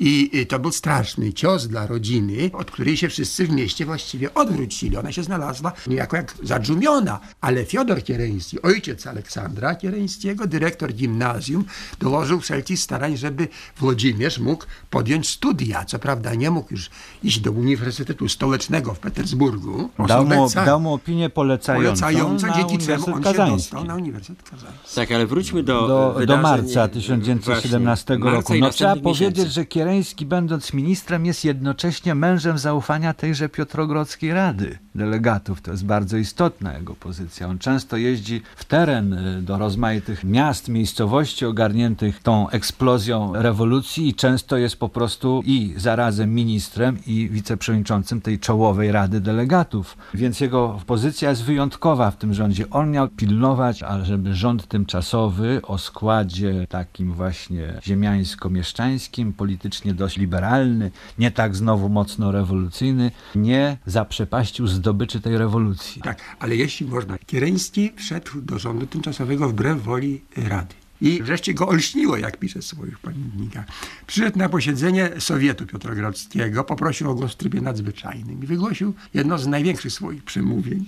I 0.03 0.47
to 0.49 0.59
był 0.59 0.73
straszny 0.73 1.33
cios 1.33 1.67
dla 1.67 1.87
rodziny, 1.87 2.51
od 2.53 2.71
której 2.71 2.97
się 2.97 3.09
wszyscy 3.09 3.47
w 3.47 3.51
mieście 3.51 3.87
właściwie 3.87 4.35
odwrócili. 4.35 4.97
Ona 4.97 5.13
się 5.13 5.23
znalazła 5.23 5.73
niejako 5.87 6.17
jak 6.17 6.35
zadżumiona. 6.43 7.21
Ale 7.41 7.65
Fiodor 7.65 8.05
Kiereński, 8.05 8.63
ojciec 8.63 9.07
Aleksandra 9.07 9.75
Kiereńskiego, 9.75 10.47
dyrektor 10.47 10.93
gimnazjum, 10.93 11.65
dołożył 11.99 12.41
wszelkich 12.41 12.81
starań, 12.81 13.17
żeby 13.17 13.49
Włodzimierz 13.77 14.39
mógł 14.39 14.65
podjąć 14.91 15.29
studia. 15.29 15.85
Co 15.85 15.99
prawda 15.99 16.35
nie 16.35 16.51
mógł 16.51 16.69
już 16.71 16.91
iść 17.23 17.41
do 17.41 17.53
Uniwersytetu 17.53 18.29
Stołecznego 18.29 18.95
w 18.95 18.99
Petersburgu. 18.99 19.91
Dał 20.09 20.27
mu, 20.27 20.51
dał 20.51 20.81
mu 20.81 20.95
opinię 20.95 21.31
polecającą, 21.31 22.01
polecającą, 22.01 22.47
na 22.47 22.55
dzięki 22.57 22.79
czemu 22.79 23.15
on 23.15 23.25
się 23.25 23.35
dostał 23.35 23.85
na 23.85 23.95
Uniwersytet 23.95 24.51
Kazański. 24.51 24.95
Tak, 24.95 25.13
ale 25.13 25.27
wróćmy 25.27 25.63
do 25.63 25.89
do, 25.89 26.27
do 26.27 26.37
marca 26.37 26.85
e, 26.85 26.89
1917 26.89 28.19
właśnie, 28.19 28.37
roku. 28.37 28.53
marca 28.53 28.55
i 28.55 28.61
No 28.61 28.71
trzeba 28.71 28.97
powiedzieć, 28.97 29.31
miesięcy. 29.31 29.51
że 29.51 29.65
Kiereński, 29.65 29.90
będąc 30.27 30.73
ministrem, 30.73 31.27
jest 31.27 31.45
jednocześnie 31.45 32.15
mężem 32.15 32.59
zaufania 32.59 33.15
tejże 33.15 33.49
Piotrogrodzkiej 33.49 34.33
Rady 34.33 34.79
delegatów. 34.95 35.61
To 35.61 35.71
jest 35.71 35.85
bardzo 35.85 36.17
istotna 36.17 36.75
jego 36.75 36.95
pozycja. 36.95 37.49
On 37.49 37.59
często 37.59 37.97
jeździ 37.97 38.43
w 38.57 38.65
teren 38.65 39.13
y, 39.13 39.43
do 39.43 39.59
rozmaitych 39.59 40.25
miast, 40.25 40.69
miejscowości 40.69 41.47
ogarniętych 41.47 42.23
tą 42.23 42.49
eksplozją 42.49 43.33
rewolucji 43.35 44.09
i 44.09 44.15
często 44.15 44.57
jest 44.57 44.77
po 44.77 44.89
prostu 44.89 45.43
i 45.45 45.75
zarazem 45.77 46.35
ministrem 46.35 46.99
i 47.07 47.29
wiceprzewodniczącym 47.29 48.21
tej 48.21 48.39
czołowej 48.39 48.93
Rady 48.93 49.21
Delegatów. 49.21 49.97
Więc 50.15 50.41
jego 50.41 50.81
pozycja 50.87 51.31
jest 51.31 51.45
wyjątkowa 51.45 52.11
w 52.11 52.17
tym 52.17 52.35
rządzie. 52.35 52.71
On 52.71 52.91
miał 52.91 53.09
pilnować, 53.09 53.83
ażeby 53.83 54.35
rząd 54.35 54.67
tymczasowy 54.69 55.61
o 55.63 55.79
składzie 55.79 56.67
takim 56.69 57.13
właśnie 57.13 57.75
ziemiańsko-mieszczańskim, 57.83 59.33
politycznym, 59.33 59.70
politycznie 59.71 59.95
dość 59.95 60.17
liberalny, 60.17 60.91
nie 61.19 61.31
tak 61.31 61.57
znowu 61.57 61.89
mocno 61.89 62.33
rewolucyjny, 62.33 63.11
nie 63.35 63.77
zaprzepaścił 63.87 64.67
zdobyczy 64.67 65.21
tej 65.21 65.39
rewolucji. 65.39 66.03
Tak, 66.03 66.37
ale 66.39 66.57
jeśli 66.57 66.87
można, 66.87 67.19
Kiereński 67.19 67.93
wszedł 67.97 68.41
do 68.43 68.59
rządu 68.59 68.87
tymczasowego 68.87 69.49
wbrew 69.49 69.83
woli 69.83 70.21
Rady. 70.37 70.75
I 71.01 71.23
wreszcie 71.23 71.55
go 71.55 71.69
olśniło, 71.69 72.17
jak 72.17 72.37
pisze 72.37 72.61
w 72.61 72.65
swoich 72.65 72.99
pamiętnikach. 72.99 73.67
Przyszedł 74.07 74.39
na 74.39 74.49
posiedzenie 74.49 75.11
Sowietu 75.19 75.67
Piotrogrodzkiego, 75.67 76.65
poprosił 76.65 77.11
o 77.11 77.15
głos 77.15 77.33
w 77.33 77.37
trybie 77.37 77.61
nadzwyczajnym 77.61 78.43
i 78.43 78.47
wygłosił 78.47 78.95
jedno 79.15 79.39
z 79.39 79.47
największych 79.47 79.93
swoich 79.93 80.25
przemówień, 80.25 80.87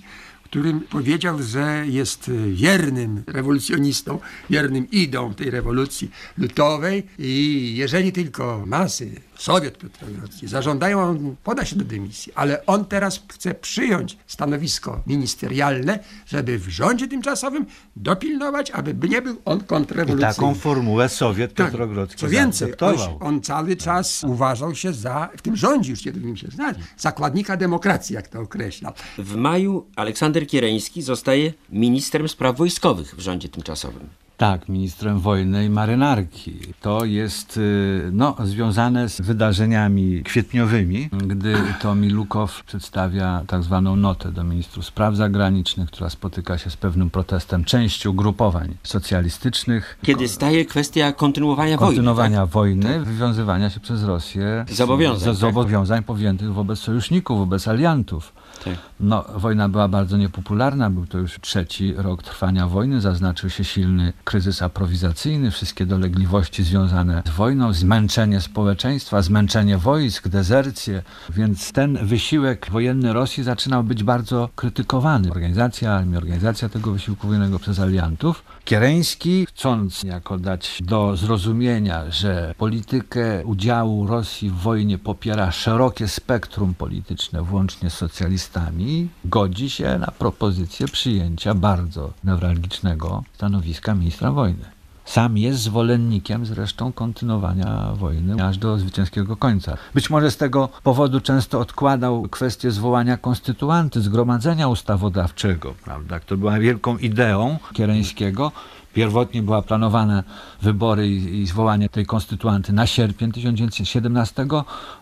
którym 0.52 0.80
powiedział, 0.80 1.42
że 1.42 1.84
jest 1.86 2.30
wiernym 2.52 3.22
rewolucjonistą, 3.26 4.18
wiernym 4.50 4.90
idą 4.90 5.34
tej 5.34 5.50
rewolucji 5.50 6.10
lutowej 6.38 7.02
i 7.18 7.72
jeżeli 7.76 8.12
tylko 8.12 8.64
masy, 8.66 9.10
Sowiet 9.42 9.78
Piotrogrodzki 9.78 10.48
zażądają, 10.48 11.02
on 11.02 11.36
poda 11.44 11.64
się 11.64 11.76
do 11.76 11.84
dymisji, 11.84 12.32
ale 12.34 12.66
on 12.66 12.84
teraz 12.84 13.22
chce 13.28 13.54
przyjąć 13.54 14.18
stanowisko 14.26 15.02
ministerialne, 15.06 15.98
żeby 16.26 16.58
w 16.58 16.68
rządzie 16.68 17.08
tymczasowym 17.08 17.66
dopilnować, 17.96 18.70
aby 18.70 19.08
nie 19.08 19.22
był 19.22 19.36
on 19.44 19.60
kontrrewolucyjny. 19.60 20.32
I 20.32 20.34
taką 20.34 20.54
formułę 20.54 21.08
Sowiet 21.08 21.54
Tak. 21.54 21.70
Piotrogrodzki 21.70 22.20
Co 22.20 22.28
więcej, 22.28 22.74
on, 22.80 22.96
on 23.20 23.40
cały 23.40 23.76
czas 23.76 24.24
uważał 24.24 24.74
się 24.74 24.92
za, 24.92 25.28
w 25.36 25.42
tym 25.42 25.56
rządzie 25.56 25.90
już 25.90 26.00
kiedy 26.00 26.20
nim 26.20 26.36
się 26.36 26.48
znać, 26.48 26.76
zakładnika 26.96 27.56
demokracji, 27.56 28.14
jak 28.14 28.28
to 28.28 28.40
określał. 28.40 28.92
W 29.18 29.36
maju 29.36 29.86
Aleksander 29.96 30.46
Kiereński 30.46 31.02
zostaje 31.02 31.52
ministrem 31.70 32.28
spraw 32.28 32.56
wojskowych 32.56 33.14
w 33.16 33.20
rządzie 33.20 33.48
tymczasowym. 33.48 34.08
Tak, 34.42 34.68
ministrem 34.68 35.20
wojny 35.20 35.64
i 35.64 35.70
marynarki. 35.70 36.58
To 36.80 37.04
jest 37.04 37.56
y, 37.56 38.10
no, 38.12 38.36
związane 38.44 39.08
z 39.08 39.20
wydarzeniami 39.20 40.22
kwietniowymi, 40.22 41.08
gdy 41.12 41.54
to 41.80 41.94
Milukow 41.94 42.64
przedstawia 42.64 43.42
tak 43.46 43.62
zwaną 43.62 43.96
notę 43.96 44.32
do 44.32 44.44
ministrów 44.44 44.86
spraw 44.86 45.16
zagranicznych, 45.16 45.88
która 45.90 46.10
spotyka 46.10 46.58
się 46.58 46.70
z 46.70 46.76
pewnym 46.76 47.10
protestem 47.10 47.64
części 47.64 48.08
ugrupowań 48.08 48.74
socjalistycznych. 48.82 49.98
Kiedy 50.02 50.28
staje 50.28 50.64
kwestia 50.64 51.12
kontynuowania 51.12 51.76
wojny. 51.76 51.86
kontynuowania 51.86 52.46
wojny, 52.46 53.00
wywiązywania 53.00 53.70
się 53.70 53.80
przez 53.80 54.04
Rosję 54.04 54.64
Zobowiązań, 54.68 55.20
z 55.20 55.24
tak. 55.24 55.34
zobowiązań 55.34 56.02
powziętych 56.02 56.52
wobec 56.52 56.78
sojuszników, 56.78 57.38
wobec 57.38 57.68
aliantów. 57.68 58.32
Tak. 58.64 58.74
No, 59.00 59.24
wojna 59.34 59.68
była 59.68 59.88
bardzo 59.88 60.16
niepopularna, 60.16 60.90
był 60.90 61.06
to 61.06 61.18
już 61.18 61.40
trzeci 61.40 61.94
rok 61.96 62.22
trwania 62.22 62.66
wojny, 62.66 63.00
zaznaczył 63.00 63.50
się 63.50 63.64
silny 63.64 64.12
kryzys 64.24 64.62
aprowizacyjny, 64.62 65.50
wszystkie 65.50 65.86
dolegliwości 65.86 66.64
związane 66.64 67.22
z 67.26 67.30
wojną, 67.30 67.72
zmęczenie 67.72 68.40
społeczeństwa, 68.40 69.22
zmęczenie 69.22 69.78
wojsk, 69.78 70.28
dezercje, 70.28 71.02
więc 71.30 71.72
ten 71.72 72.06
wysiłek 72.06 72.68
wojenny 72.70 73.12
Rosji 73.12 73.42
zaczynał 73.44 73.84
być 73.84 74.04
bardzo 74.04 74.48
krytykowany. 74.56 75.30
Organizacja 75.30 75.92
armii, 75.92 76.16
organizacja 76.16 76.68
tego 76.68 76.92
wysiłku 76.92 77.26
wojennego 77.26 77.58
przez 77.58 77.78
aliantów. 77.78 78.44
Kiereński, 78.64 79.46
chcąc 79.46 80.02
jako 80.02 80.38
dać 80.38 80.78
do 80.80 81.16
zrozumienia, 81.16 82.10
że 82.10 82.54
politykę 82.58 83.44
udziału 83.44 84.06
Rosji 84.06 84.50
w 84.50 84.54
wojnie 84.54 84.98
popiera 84.98 85.52
szerokie 85.52 86.08
spektrum 86.08 86.74
polityczne, 86.74 87.42
włącznie 87.42 87.90
z 87.90 87.94
socjalistami, 88.42 89.08
godzi 89.24 89.70
się 89.70 89.98
na 89.98 90.06
propozycję 90.06 90.88
przyjęcia 90.88 91.54
bardzo 91.54 92.12
newralgicznego 92.24 93.22
stanowiska 93.34 93.94
ministra 93.94 94.32
wojny. 94.32 94.64
Sam 95.04 95.38
jest 95.38 95.60
zwolennikiem 95.60 96.46
zresztą 96.46 96.92
kontynuowania 96.92 97.92
wojny 97.94 98.44
aż 98.44 98.58
do 98.58 98.78
zwycięskiego 98.78 99.36
końca. 99.36 99.76
Być 99.94 100.10
może 100.10 100.30
z 100.30 100.36
tego 100.36 100.68
powodu 100.82 101.20
często 101.20 101.60
odkładał 101.60 102.22
kwestię 102.22 102.70
zwołania 102.70 103.16
konstytuanty, 103.16 104.00
zgromadzenia 104.00 104.68
ustawodawczego, 104.68 105.74
prawda, 105.84 106.20
to 106.20 106.36
była 106.36 106.58
wielką 106.58 106.98
ideą 106.98 107.58
Kiereńskiego. 107.72 108.52
Pierwotnie 108.94 109.42
była 109.42 109.62
planowane 109.62 110.24
wybory 110.62 111.08
i, 111.08 111.40
i 111.40 111.46
zwołanie 111.46 111.88
tej 111.88 112.06
konstytuanty 112.06 112.72
na 112.72 112.86
sierpień 112.86 113.32
1917 113.32 114.46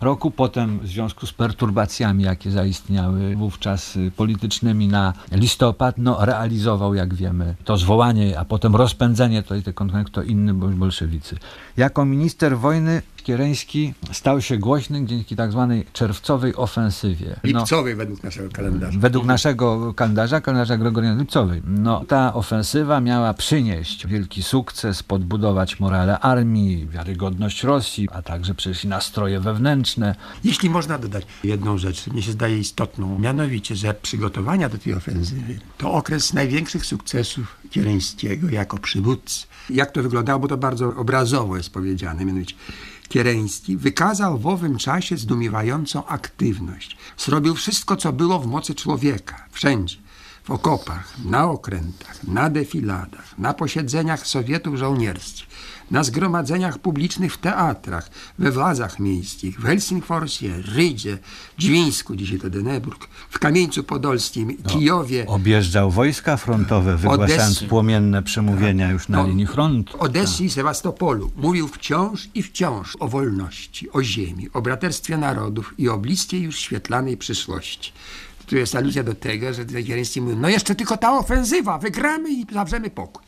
roku, 0.00 0.30
potem 0.30 0.78
w 0.78 0.87
związku 0.87 1.26
z 1.26 1.32
perturbacjami, 1.32 2.25
jakie 2.25 2.50
zaistniały 2.50 3.37
wówczas 3.37 3.97
y, 3.97 4.11
politycznymi 4.16 4.88
na 4.88 5.12
listopad, 5.32 5.99
no 5.99 6.25
realizował, 6.25 6.94
jak 6.94 7.14
wiemy, 7.14 7.54
to 7.64 7.76
zwołanie, 7.76 8.38
a 8.38 8.44
potem 8.44 8.76
rozpędzenie 8.76 9.42
tej, 9.42 9.62
tej 9.62 9.74
konstytucji, 9.74 9.90
to 10.12 10.22
inny 10.22 10.55
bol- 10.55 10.74
bolszewicy. 10.74 11.37
Jako 11.76 12.05
minister 12.05 12.59
wojny 12.59 13.03
Kiereński 13.22 13.94
stał 14.12 14.40
się 14.40 14.59
głośny 14.59 15.06
dzięki 15.06 15.37
tak 15.37 15.52
zwanej 15.52 15.85
czerwcowej 15.92 16.54
ofensywie. 16.56 17.40
No, 17.44 17.59
Lipcowy 17.61 17.96
według 17.96 18.22
naszego 18.22 18.48
kalendarza. 18.48 18.98
Według 18.98 19.24
naszego 19.24 19.94
kalendarza, 19.94 20.40
kalendarza 20.40 20.76
Gregoriana 20.76 21.20
Lipcowej. 21.20 21.62
No, 21.66 22.04
ta 22.04 22.35
ofensywa 22.35 23.00
miała 23.00 23.35
przynieść 23.35 24.06
wielki 24.06 24.42
sukces, 24.42 25.02
podbudować 25.02 25.80
morale 25.80 26.18
armii, 26.18 26.88
wiarygodność 26.88 27.62
Rosji, 27.62 28.09
a 28.12 28.22
także 28.22 28.54
przecież 28.54 28.85
i 28.85 28.88
nastroje 28.88 29.40
wewnętrzne. 29.40 30.14
Jeśli 30.44 30.70
można 30.70 30.98
dodać 30.98 31.26
jedną 31.44 31.78
rzecz, 31.78 32.06
mnie 32.06 32.22
się 32.22 32.33
zdaje 32.33 32.59
istotną, 32.59 33.18
mianowicie, 33.18 33.76
że 33.76 33.94
przygotowania 33.94 34.68
do 34.68 34.78
tej 34.78 34.94
ofensywy 34.94 35.59
to 35.78 35.92
okres 35.92 36.33
największych 36.33 36.87
sukcesów 36.87 37.56
Kiereńskiego 37.70 38.48
jako 38.48 38.78
przywódcy. 38.78 39.46
Jak 39.70 39.90
to 39.90 40.02
wyglądało, 40.02 40.40
bo 40.40 40.48
to 40.48 40.56
bardzo 40.56 40.96
obrazowo 40.96 41.56
jest 41.56 41.70
powiedziane, 41.70 42.24
mianowicie 42.24 42.54
Kiereński 43.11 43.77
wykazał 43.77 44.38
w 44.38 44.46
owym 44.46 44.79
czasie 44.79 45.16
zdumiewającą 45.16 46.07
aktywność. 46.07 46.96
Zrobił 47.18 47.55
wszystko, 47.55 47.96
co 47.96 48.12
było 48.12 48.40
w 48.40 48.46
mocy 48.46 48.75
człowieka, 48.75 49.46
wszędzie. 49.51 49.96
W 50.44 50.51
okopach, 50.51 51.14
na 51.25 51.51
okrętach, 51.51 52.25
na 52.25 52.51
defiladach, 52.51 53.38
na 53.38 53.55
posiedzeniach 53.55 54.27
sowietów 54.27 54.77
żołnierskich, 54.77 55.46
na 55.90 56.05
zgromadzeniach 56.05 56.79
publicznych 56.79 57.35
w 57.35 57.38
teatrach, 57.38 58.11
we 58.38 58.50
władzach 58.53 58.98
miejskich, 58.98 59.61
w 59.61 59.64
Helsingforsie, 59.64 60.48
Rydzie, 60.74 61.18
Dźwińsku, 61.59 62.16
dzisiaj 62.16 62.38
to 62.38 62.50
Deneburg, 62.50 63.09
w 63.31 63.38
Kamieńcu 63.38 63.85
Podolskim, 63.85 64.57
Kijowie, 64.62 65.26
Objeżdżał 65.26 65.90
wojska 65.90 66.37
frontowe, 66.37 66.96
wygłaszając 66.96 67.42
Odessy. 67.57 67.66
płomienne 67.68 68.22
przemówienia 68.22 68.90
już 68.90 69.09
na 69.09 69.22
No, 69.22 69.29
linii 69.29 69.46
frontu. 69.46 69.98
w 69.98 70.00
Odessie 70.00 70.44
i 70.44 70.50
Sewastopolu. 70.50 71.31
Mówił 71.37 71.68
wciąż 71.68 72.29
i 72.35 72.42
wciąż 72.42 72.96
o 73.00 73.09
wolności, 73.09 73.90
o 73.92 74.03
ziemi, 74.03 74.48
o 74.53 74.62
braterstwie 74.62 75.16
narodów 75.16 75.74
i 75.79 75.88
o 75.88 75.98
bliskiej 75.98 76.42
już 76.42 76.59
świetlanej 76.59 77.16
przyszłości. 77.16 77.92
Tu 78.46 78.57
jest 78.57 78.74
aluzja 78.74 79.03
do 79.03 79.14
tego, 79.14 79.55
że 79.55 79.64
Kiereński 79.64 80.20
mówił, 80.20 80.38
no 80.38 80.48
jeszcze 80.48 80.74
tylko 80.74 80.96
ta 80.96 81.18
ofensywa, 81.18 81.79
wygramy 81.79 82.31
i 82.31 82.46
zawrzemy 82.53 82.90
pokój. 82.90 83.22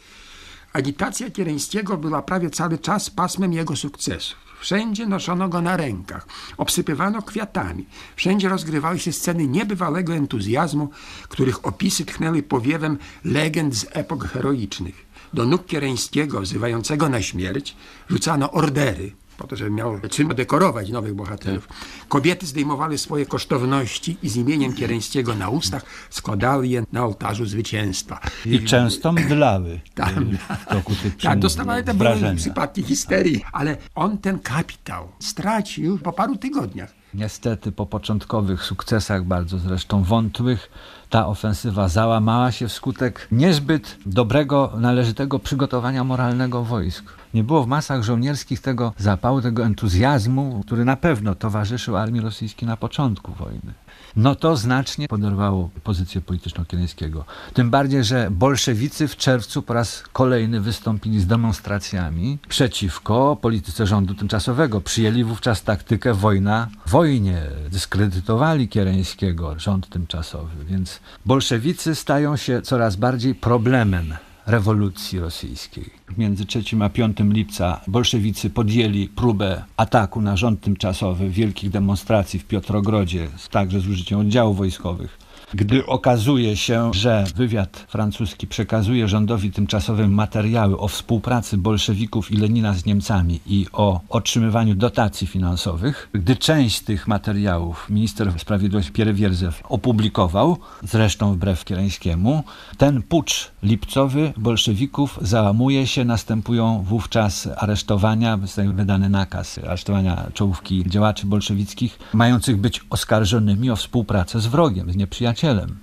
Agitacja 0.73 1.31
Kiereńskiego 1.31 1.97
była 1.97 2.23
prawie 2.23 2.51
cały 2.51 2.79
czas 2.79 3.11
pasmem 3.11 3.53
jego 3.53 3.77
sukcesów. 3.77 4.39
Wszędzie 4.61 5.07
noszono 5.07 5.49
go 5.49 5.61
na 5.61 5.77
rękach, 5.77 6.27
obsypywano 6.57 7.23
kwiatami. 7.23 7.87
Wszędzie 8.17 8.49
rozgrywały 8.49 8.99
się 8.99 9.13
sceny 9.13 9.47
niebywałego 9.47 10.15
entuzjazmu, 10.15 10.91
których 11.29 11.67
opisy 11.67 12.05
tchnęły 12.05 12.43
powiewem 12.43 12.99
legend 13.25 13.75
z 13.75 13.87
epok 13.91 14.25
heroicznych. 14.25 15.07
Do 15.35 15.47
nóg 15.47 15.67
Kiereńskiego, 15.67 16.41
wzywającego 16.41 17.09
na 17.09 17.23
śmierć, 17.23 17.77
rzucano 18.09 18.53
ordery, 18.53 19.13
po 19.39 19.47
to, 19.47 19.57
żeby 19.57 19.71
miał 19.71 20.01
czym 20.11 20.29
dekorować 20.29 20.91
nowych 20.91 21.15
bohaterów. 21.15 21.69
Kobiety 22.09 22.47
zdejmowały 22.47 22.99
swoje 22.99 23.27
kosztowności 23.27 24.17
i 24.23 24.29
z 24.29 24.37
imieniem 24.37 24.73
Kiereńskiego 24.73 25.35
na 25.35 25.49
ustach 25.49 25.83
składały 26.11 26.69
je 26.69 26.85
na 26.93 27.05
ołtarzu 27.05 27.47
zwycięstwa. 27.47 28.21
I 28.47 28.61
często 28.65 29.13
mdlały 29.13 29.81
Tak. 29.95 30.17
y, 30.17 30.39
w 30.61 30.67
toku 30.67 30.95
tych 30.95 31.17
Tak, 31.17 31.39
dostawały 31.39 31.83
te 31.83 31.95
przypadki 32.37 32.83
histerii, 32.83 33.45
ale 33.53 33.77
on 33.95 34.19
ten 34.19 34.39
kapitał 34.39 35.09
stracił 35.19 35.99
po 35.99 36.13
paru 36.13 36.37
tygodniach. 36.37 37.02
Niestety 37.15 37.73
po 37.73 37.87
początkowych 37.87 38.65
sukcesach, 38.65 39.25
bardzo 39.25 39.59
zresztą 39.59 40.03
wątłych, 40.03 40.71
ta 41.11 41.27
ofensywa 41.27 41.89
załamała 41.89 42.53
się 42.53 42.69
wskutek 42.69 43.29
niezbyt 43.33 43.99
dobrego, 44.07 44.73
należytego 44.77 45.39
przygotowania 45.39 46.05
moralnego 46.05 46.63
wojsk. 46.65 47.05
Nie 47.35 47.45
było 47.45 47.63
w 47.63 47.67
masach 47.67 48.03
żołnierskich 48.03 48.61
tego 48.61 48.93
zapału, 48.99 49.43
tego 49.43 49.65
entuzjazmu, 49.65 50.63
który 50.67 50.85
na 50.85 50.97
pewno 50.97 51.35
towarzyszył 51.35 51.97
armii 51.97 52.21
rosyjskiej 52.21 52.69
na 52.69 52.77
początku 52.77 53.33
wojny. 53.33 53.75
No 54.17 54.35
to 54.35 54.57
znacznie 54.57 55.09
poderwało 55.09 55.71
pozycję 55.85 56.21
polityczną 56.21 56.65
Kieleckiego. 56.65 57.25
Tym 57.55 57.71
bardziej, 57.71 58.05
że 58.05 58.29
bolszewicy 58.31 59.09
w 59.09 59.17
czerwcu 59.17 59.63
po 59.63 59.75
raz 59.75 60.05
kolejny 60.13 60.61
wystąpili 60.61 61.21
z 61.21 61.27
demonstracjami 61.27 62.39
przeciwko 62.49 63.37
polityce 63.37 63.87
rządu 63.87 64.15
tymczasowego. 64.15 64.81
Przyjęli 64.81 65.25
wówczas 65.25 65.63
taktykę 65.63 66.15
wojna 66.15 66.69
wojnie. 66.87 67.43
Dyskredytowali 67.71 68.69
Kiereńskiego, 68.69 69.59
rząd 69.59 69.89
tymczasowy. 69.89 70.65
Więc 70.65 71.01
bolszewicy 71.27 71.95
stają 71.95 72.37
się 72.37 72.63
coraz 72.63 72.97
bardziej 72.97 73.35
problemem 73.35 74.15
rewolucji 74.47 75.21
rosyjskiej. 75.21 75.91
Między 76.19 76.47
3 76.47 76.63
a 76.81 76.89
5 76.89 77.17
lipca 77.21 77.81
bolszewicy 77.87 78.51
podjęli 78.51 79.09
próbę 79.09 79.65
ataku 79.77 80.21
na 80.21 80.37
rząd 80.37 80.61
tymczasowy 80.61 81.31
wielkich 81.31 81.71
demonstracji 81.71 82.39
w 82.39 82.45
Piotrogrodzie, 82.45 83.29
także 83.51 83.81
z 83.81 83.89
użyciem 83.89 84.19
oddziałów 84.19 84.57
wojskowych. 84.57 85.19
Gdy 85.55 85.87
okazuje 85.87 86.57
się, 86.57 86.91
że 86.95 87.25
wywiad 87.37 87.87
francuski 87.89 88.47
przekazuje 88.47 89.09
rządowi 89.09 89.51
tymczasowym 89.51 90.15
materiały 90.15 90.79
o 90.79 90.89
współpracy 90.89 91.57
bolszewików 91.57 92.31
i 92.31 92.37
Lenina 92.37 92.75
z 92.75 92.85
Niemcami 92.87 93.41
i 93.47 93.67
o 93.73 94.01
otrzymywaniu 94.09 94.75
dotacji 94.75 95.27
finansowych, 95.27 96.09
gdy 96.13 96.37
część 96.37 96.77
z 96.77 96.85
tych 96.85 97.09
materiałów 97.09 97.91
minister 97.91 98.33
sprawiedliwości 98.39 98.93
Pierre 98.93 99.15
Wierzew 99.15 99.63
opublikował, 99.69 100.57
zresztą 100.83 101.33
wbrew 101.33 101.65
Kierańskiemu, 101.65 102.45
ten 102.79 103.03
pucz 103.03 103.51
lipcowy 103.63 104.33
bolszewików 104.37 105.19
załamuje 105.23 105.87
się, 105.87 106.05
następują 106.05 106.83
wówczas 106.83 107.49
aresztowania, 107.57 108.39
zostaje 108.43 108.73
wydany 108.73 109.09
nakaz 109.09 109.59
aresztowania 109.59 110.27
czołówki 110.35 110.85
działaczy 110.87 111.27
bolszewickich, 111.27 111.99
mających 112.13 112.57
być 112.57 112.81
oskarżonymi 112.91 113.71
o 113.71 113.77
współpracę 113.77 114.41
z 114.41 114.47
wrogiem, 114.47 114.93
z 114.93 114.97
nieprzyjacielem 114.97 115.42
przyjacielem. 115.43 115.77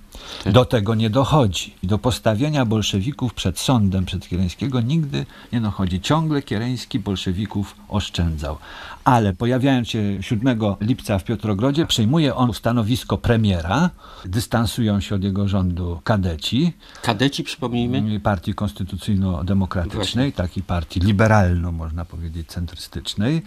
Tak. 0.44 0.52
Do 0.52 0.64
tego 0.64 0.94
nie 0.94 1.10
dochodzi. 1.10 1.74
Do 1.82 1.98
postawienia 1.98 2.64
bolszewików 2.64 3.34
przed 3.34 3.58
sądem, 3.58 4.04
przed 4.04 4.28
Kiereńskiego 4.28 4.80
nigdy 4.80 5.26
nie 5.52 5.60
dochodzi. 5.60 6.00
Ciągle 6.00 6.42
Kiereński 6.42 6.98
bolszewików 6.98 7.76
oszczędzał. 7.88 8.56
Ale 9.04 9.32
pojawiając 9.32 9.88
się 9.88 10.18
7 10.20 10.58
lipca 10.80 11.18
w 11.18 11.24
Piotrogrodzie, 11.24 11.86
przejmuje 11.86 12.34
on 12.34 12.54
stanowisko 12.54 13.18
premiera. 13.18 13.90
Dystansują 14.24 15.00
się 15.00 15.14
od 15.14 15.24
jego 15.24 15.48
rządu 15.48 16.00
kadeci. 16.04 16.72
Kadeci, 17.02 17.44
przypomnijmy? 17.44 18.20
Partii 18.20 18.54
Konstytucyjno-Demokratycznej, 18.54 20.32
takiej 20.32 20.62
partii 20.62 21.00
liberalno, 21.00 21.72
można 21.72 22.04
powiedzieć, 22.04 22.48
centrystycznej 22.48 23.42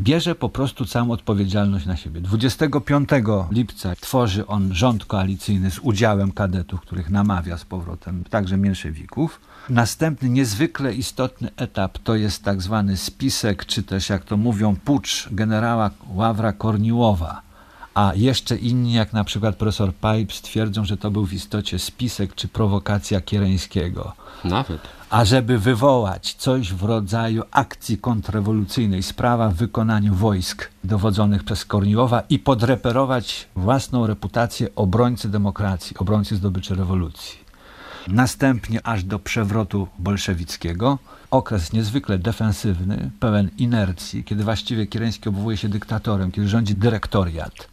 bierze 0.00 0.34
po 0.34 0.48
prostu 0.48 0.84
całą 0.84 1.10
odpowiedzialność 1.10 1.86
na 1.86 1.96
siebie. 1.96 2.20
25 2.20 3.08
lipca 3.50 3.94
tworzy 4.00 4.46
on 4.46 4.74
rząd 4.74 5.04
koalicyjny 5.04 5.70
z 5.70 5.78
udziałem 5.78 6.32
kadetów, 6.32 6.80
których 6.80 7.10
namawia 7.10 7.58
z 7.58 7.64
powrotem 7.64 8.24
także 8.30 8.56
mięszewików. 8.56 9.40
Następny 9.68 10.28
niezwykle 10.28 10.94
istotny 10.94 11.50
etap 11.56 11.98
to 11.98 12.16
jest 12.16 12.44
tak 12.44 12.62
zwany 12.62 12.96
spisek, 12.96 13.66
czy 13.66 13.82
też 13.82 14.08
jak 14.08 14.24
to 14.24 14.36
mówią, 14.36 14.76
pucz 14.84 15.28
generała 15.32 15.90
Ławra 16.14 16.52
Korniłowa. 16.52 17.49
A 18.00 18.12
jeszcze 18.14 18.56
inni, 18.56 18.92
jak 18.92 19.12
na 19.12 19.24
przykład 19.24 19.56
profesor 19.56 19.92
Pipes, 19.94 20.42
twierdzą, 20.42 20.84
że 20.84 20.96
to 20.96 21.10
był 21.10 21.26
w 21.26 21.32
istocie 21.32 21.78
spisek 21.78 22.34
czy 22.34 22.48
prowokacja 22.48 23.20
Kiereńskiego. 23.20 24.12
Nawet. 24.44 24.80
A 25.10 25.24
żeby 25.24 25.58
wywołać 25.58 26.34
coś 26.34 26.72
w 26.72 26.82
rodzaju 26.82 27.42
akcji 27.50 27.98
kontrrewolucyjnej, 27.98 29.02
sprawa 29.02 29.48
w 29.48 29.54
wykonaniu 29.54 30.14
wojsk 30.14 30.70
dowodzonych 30.84 31.44
przez 31.44 31.64
Korniłowa 31.64 32.22
i 32.28 32.38
podreperować 32.38 33.48
własną 33.56 34.06
reputację 34.06 34.68
obrońcy 34.76 35.28
demokracji, 35.28 35.96
obrońcy 35.98 36.36
zdobyczy 36.36 36.74
rewolucji. 36.74 37.38
Następnie 38.08 38.86
aż 38.86 39.04
do 39.04 39.18
przewrotu 39.18 39.88
bolszewickiego, 39.98 40.98
okres 41.30 41.72
niezwykle 41.72 42.18
defensywny, 42.18 43.10
pełen 43.20 43.50
inercji, 43.58 44.24
kiedy 44.24 44.44
właściwie 44.44 44.86
Kiereński 44.86 45.28
obwołuje 45.28 45.56
się 45.56 45.68
dyktatorem, 45.68 46.32
kiedy 46.32 46.48
rządzi 46.48 46.74
dyrektoriat 46.74 47.69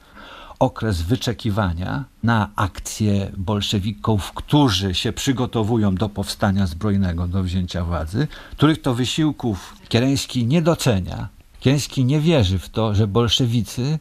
okres 0.60 1.02
wyczekiwania 1.02 2.04
na 2.24 2.50
akcję 2.56 3.32
bolszewików, 3.38 4.32
którzy 4.34 4.94
się 4.94 5.14
przygotowują 5.14 5.96
do 5.96 6.10
powstania 6.10 6.68
zbrojnego, 6.68 7.28
do 7.28 7.44
wzięcia 7.44 7.84
władzy, 7.84 8.28
których 8.52 8.82
to 8.82 8.94
wysiłków 8.94 9.76
Kiereński 9.90 10.46
nie 10.46 10.62
docenia. 10.62 11.28
Kiereński 11.60 12.06
nie 12.06 12.20
wierzy 12.20 12.60
w 12.60 12.70
to, 12.70 12.96
że 12.96 13.08
bolszewicy, 13.08 14.00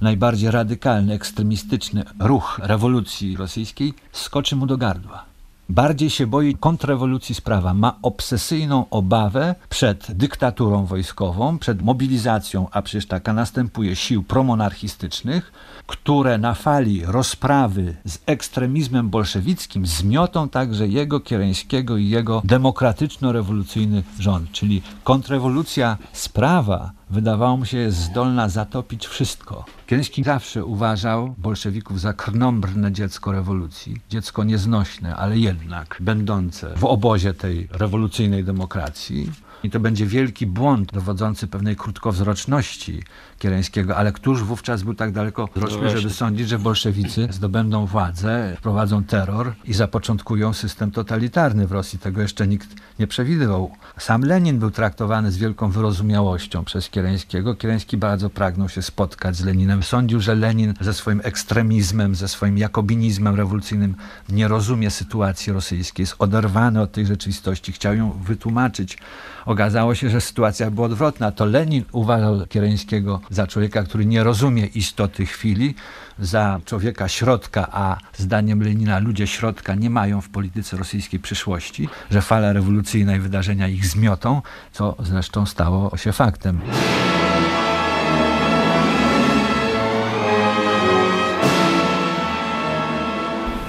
najbardziej 0.00 0.50
radykalny, 0.50 1.14
ekstremistyczny 1.14 2.04
ruch 2.18 2.60
rewolucji 2.62 3.36
rosyjskiej, 3.36 3.94
skoczy 4.12 4.56
mu 4.56 4.66
do 4.66 4.76
gardła. 4.76 5.35
Bardziej 5.68 6.10
się 6.10 6.26
boi 6.26 6.54
kontrrewolucji 6.54 7.34
sprawa. 7.34 7.74
Ma 7.74 7.98
obsesyjną 8.02 8.84
obawę 8.90 9.54
przed 9.68 10.12
dyktaturą 10.12 10.86
wojskową, 10.86 11.58
przed 11.58 11.82
mobilizacją, 11.82 12.66
a 12.70 12.82
przecież 12.82 13.06
taka 13.06 13.32
następuje, 13.32 13.96
sił 13.96 14.22
promonarchistycznych, 14.22 15.52
które 15.86 16.38
na 16.38 16.54
fali 16.54 17.04
rozprawy 17.04 17.96
z 18.04 18.18
ekstremizmem 18.26 19.10
bolszewickim 19.10 19.86
zmiotą 19.86 20.48
także 20.48 20.88
jego 20.88 21.20
Kiereńskiego 21.20 21.96
i 21.96 22.08
jego 22.08 22.42
demokratyczno-rewolucyjny 22.44 24.02
rząd. 24.18 24.52
Czyli 24.52 24.82
kontrrewolucja 25.04 25.96
sprawa 26.12 26.90
wydawało 27.10 27.56
mu 27.56 27.64
się 27.64 27.90
zdolna 27.90 28.48
zatopić 28.48 29.06
wszystko. 29.06 29.64
Kiedyś 29.86 30.10
zawsze 30.24 30.64
uważał 30.64 31.34
bolszewików 31.38 32.00
za 32.00 32.12
krnąbrne 32.12 32.92
dziecko 32.92 33.32
rewolucji, 33.32 33.96
dziecko 34.10 34.44
nieznośne, 34.44 35.16
ale 35.16 35.38
jednak 35.38 35.96
będące 36.00 36.74
w 36.76 36.84
obozie 36.84 37.34
tej 37.34 37.68
rewolucyjnej 37.70 38.44
demokracji. 38.44 39.32
I 39.62 39.70
to 39.70 39.80
będzie 39.80 40.06
wielki 40.06 40.46
błąd 40.46 40.92
dowodzący 40.92 41.46
pewnej 41.46 41.76
krótkowzroczności 41.76 43.02
Kieleńskiego, 43.38 43.96
ale 43.96 44.12
któż 44.12 44.42
wówczas 44.42 44.82
był 44.82 44.94
tak 44.94 45.12
daleko 45.12 45.48
no 45.56 45.90
żeby 45.90 46.10
sądzić, 46.10 46.48
że 46.48 46.58
bolszewicy 46.58 47.28
zdobędą 47.30 47.86
władzę, 47.86 48.54
wprowadzą 48.58 49.04
terror 49.04 49.52
i 49.64 49.74
zapoczątkują 49.74 50.52
system 50.52 50.90
totalitarny 50.90 51.66
w 51.66 51.72
Rosji. 51.72 51.98
Tego 51.98 52.22
jeszcze 52.22 52.46
nikt 52.46 52.68
nie 52.98 53.06
przewidywał. 53.06 53.70
Sam 53.98 54.22
Lenin 54.22 54.58
był 54.58 54.70
traktowany 54.70 55.32
z 55.32 55.36
wielką 55.36 55.70
wyrozumiałością 55.70 56.64
przez 56.64 56.90
Kieleńskiego. 56.90 57.54
Kieleński 57.54 57.96
bardzo 57.96 58.30
pragnął 58.30 58.68
się 58.68 58.82
spotkać 58.82 59.36
z 59.36 59.44
Leninem. 59.44 59.82
Sądził, 59.82 60.20
że 60.20 60.34
Lenin 60.34 60.74
ze 60.80 60.94
swoim 60.94 61.20
ekstremizmem, 61.24 62.14
ze 62.14 62.28
swoim 62.28 62.58
jakobinizmem 62.58 63.34
rewolucyjnym 63.34 63.94
nie 64.28 64.48
rozumie 64.48 64.90
sytuacji 64.90 65.52
rosyjskiej, 65.52 66.02
jest 66.02 66.14
oderwany 66.18 66.80
od 66.80 66.92
tej 66.92 67.06
rzeczywistości, 67.06 67.72
chciał 67.72 67.94
ją 67.94 68.10
wytłumaczyć. 68.10 68.98
Okazało 69.46 69.94
się, 69.94 70.10
że 70.10 70.20
sytuacja 70.20 70.70
była 70.70 70.86
odwrotna. 70.86 71.32
To 71.32 71.44
Lenin 71.44 71.84
uważał 71.92 72.46
Kieleńskiego 72.46 73.20
za 73.30 73.46
człowieka, 73.46 73.82
który 73.82 74.06
nie 74.06 74.24
rozumie 74.24 74.66
istoty 74.66 75.26
chwili, 75.26 75.74
za 76.18 76.60
człowieka 76.64 77.08
środka, 77.08 77.68
a 77.72 77.96
zdaniem 78.16 78.62
Lenina 78.62 78.98
ludzie 78.98 79.26
środka 79.26 79.74
nie 79.74 79.90
mają 79.90 80.20
w 80.20 80.28
polityce 80.28 80.76
rosyjskiej 80.76 81.20
przyszłości, 81.20 81.88
że 82.10 82.22
fala 82.22 82.52
rewolucyjna 82.52 83.16
i 83.16 83.20
wydarzenia 83.20 83.68
ich 83.68 83.86
zmiotą, 83.86 84.42
co 84.72 84.96
zresztą 84.98 85.46
stało 85.46 85.96
się 85.96 86.12
faktem. 86.12 86.60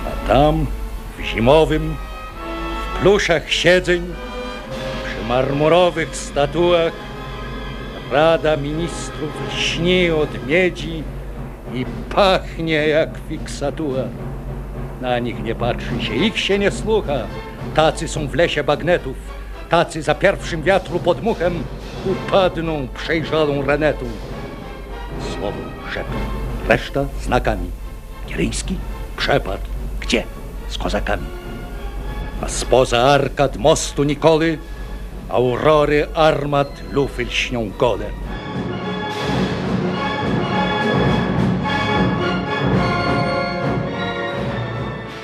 A 0.08 0.28
tam, 0.28 0.66
w 1.18 1.22
zimowym, 1.24 1.96
w 2.96 3.00
pluszach 3.02 3.52
siedzeń, 3.52 4.02
przy 5.06 5.28
marmurowych 5.28 6.16
statuach, 6.16 7.07
Rada 8.12 8.58
Ministrów 8.58 9.32
śni 9.58 10.12
od 10.12 10.48
miedzi 10.48 11.04
i 11.74 11.86
pachnie 12.10 12.88
jak 12.88 13.10
fiksatua. 13.30 14.04
Na 15.02 15.20
nich 15.20 15.44
nie 15.44 15.56
patrzy 15.56 16.02
się, 16.02 16.16
ich 16.16 16.40
się 16.40 16.60
nie 16.60 16.72
słucha. 16.72 17.18
Tacy 17.76 18.08
są 18.08 18.28
w 18.28 18.36
lesie 18.36 18.64
bagnetów, 18.64 19.16
tacy 19.70 20.02
za 20.02 20.16
pierwszym 20.16 20.64
wiatru 20.64 21.00
pod 21.00 21.24
muchem 21.24 21.64
upadną 22.06 22.88
przejrzalą 22.88 23.66
ranetą. 23.66 24.06
Słowo 25.34 25.58
szept, 25.94 26.10
reszta 26.68 27.06
znakami. 27.22 27.72
Kieryjski 28.28 28.76
przepadł. 29.18 29.64
Gdzie? 30.00 30.24
Z 30.70 30.78
kozakami. 30.78 31.26
A 32.42 32.48
spoza 32.48 33.00
arkad 33.00 33.58
mostu 33.58 34.04
Nikoli 34.04 34.58
aurore 35.30 36.08
armat 36.16 36.72
lufil 36.92 37.30
shnon 37.30 37.74
godet. 37.78 38.14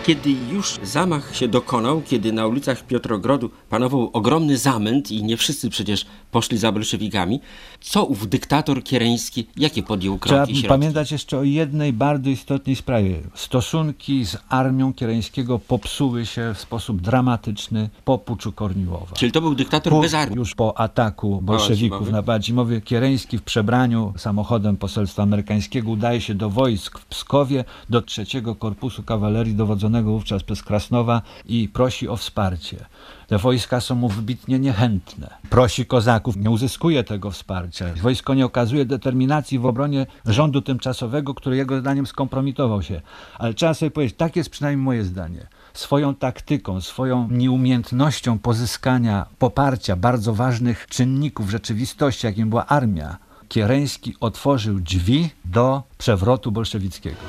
Kiedy 0.06 0.30
już 0.52 0.80
zamach 0.84 1.36
się 1.36 1.48
dokonał, 1.48 2.02
kiedy 2.02 2.34
na 2.34 2.48
ulicach 2.48 2.88
Piotrogrodu 2.88 3.50
panował 3.70 4.10
ogromny 4.14 4.58
zamęt 4.58 5.12
i 5.12 5.24
nie 5.24 5.38
wszyscy 5.38 5.70
przecież 5.70 6.06
poszli 6.32 6.58
za 6.58 6.72
bolszewikami, 6.72 7.40
co 7.82 8.06
ów 8.06 8.30
dyktator 8.30 8.84
kiereński, 8.84 9.48
jakie 9.58 9.84
podjął 9.84 10.18
kroki? 10.18 10.54
Trzeba 10.54 10.68
pamiętać 10.68 11.12
jeszcze 11.12 11.38
o 11.38 11.44
jednej 11.44 11.94
bardzo 11.94 12.30
istotnej 12.30 12.76
sprawie. 12.76 13.20
Stosunki 13.34 14.26
z 14.26 14.38
armią 14.50 14.94
kiereńskiego 14.94 15.60
popsuły 15.60 16.26
się 16.26 16.54
w 16.54 16.60
sposób 16.60 17.02
dramatyczny 17.02 17.90
po 18.06 18.18
puczu 18.18 18.52
Korniłowa. 18.52 19.16
Czyli 19.16 19.32
to 19.32 19.42
był 19.42 19.56
dyktator 19.56 19.94
po, 19.94 20.02
bez 20.02 20.14
armii? 20.14 20.38
Już 20.38 20.56
po 20.56 20.78
ataku 20.80 21.40
bolszewików 21.42 22.12
na 22.12 22.22
Badzimowie, 22.22 22.82
Kiereński 22.82 23.38
w 23.38 23.44
przebraniu 23.44 24.14
samochodem 24.18 24.78
poselstwa 24.78 25.24
amerykańskiego 25.24 25.92
udaje 25.92 26.22
się 26.22 26.34
do 26.36 26.50
wojsk 26.50 27.00
w 27.00 27.06
Pskowie, 27.06 27.66
do 27.90 28.02
trzeciego 28.02 28.56
korpusu 28.56 29.04
kawalerii 29.04 29.56
dowodzonego 29.56 29.93
rządzonego 29.94 30.12
wówczas 30.12 30.44
przez 30.44 30.64
Krasnowa 30.64 31.22
i 31.46 31.70
prosi 31.70 32.08
o 32.08 32.16
wsparcie. 32.16 32.86
Te 33.28 33.38
wojska 33.38 33.82
są 33.82 33.96
mu 33.96 34.10
wybitnie 34.10 34.60
niechętne. 34.60 35.30
Prosi 35.50 35.86
kozaków, 35.86 36.38
nie 36.38 36.50
uzyskuje 36.50 37.04
tego 37.04 37.32
wsparcia. 37.32 37.86
Wojsko 38.02 38.34
nie 38.34 38.46
okazuje 38.46 38.86
determinacji 38.86 39.60
w 39.60 39.66
obronie 39.66 40.06
rządu 40.26 40.62
tymczasowego, 40.62 41.34
który 41.34 41.58
jego 41.58 41.80
zdaniem 41.80 42.06
skompromitował 42.06 42.82
się. 42.82 43.02
Ale 43.38 43.54
trzeba 43.54 43.74
sobie 43.74 43.92
powiedzieć, 43.92 44.18
tak 44.18 44.36
jest 44.36 44.50
przynajmniej 44.50 44.86
moje 44.86 45.04
zdanie. 45.04 45.48
Swoją 45.74 46.16
taktyką, 46.16 46.82
swoją 46.82 47.28
nieumiejętnością 47.32 48.40
pozyskania 48.40 49.26
poparcia 49.40 49.96
bardzo 49.96 50.34
ważnych 50.34 50.88
czynników 50.88 51.50
rzeczywistości, 51.50 52.26
jakim 52.28 52.50
była 52.50 52.66
armia, 52.66 53.18
Kiereński 53.48 54.16
otworzył 54.20 54.80
drzwi 54.80 55.30
do 55.46 55.84
przewrotu 55.98 56.52
bolszewickiego. 56.52 57.22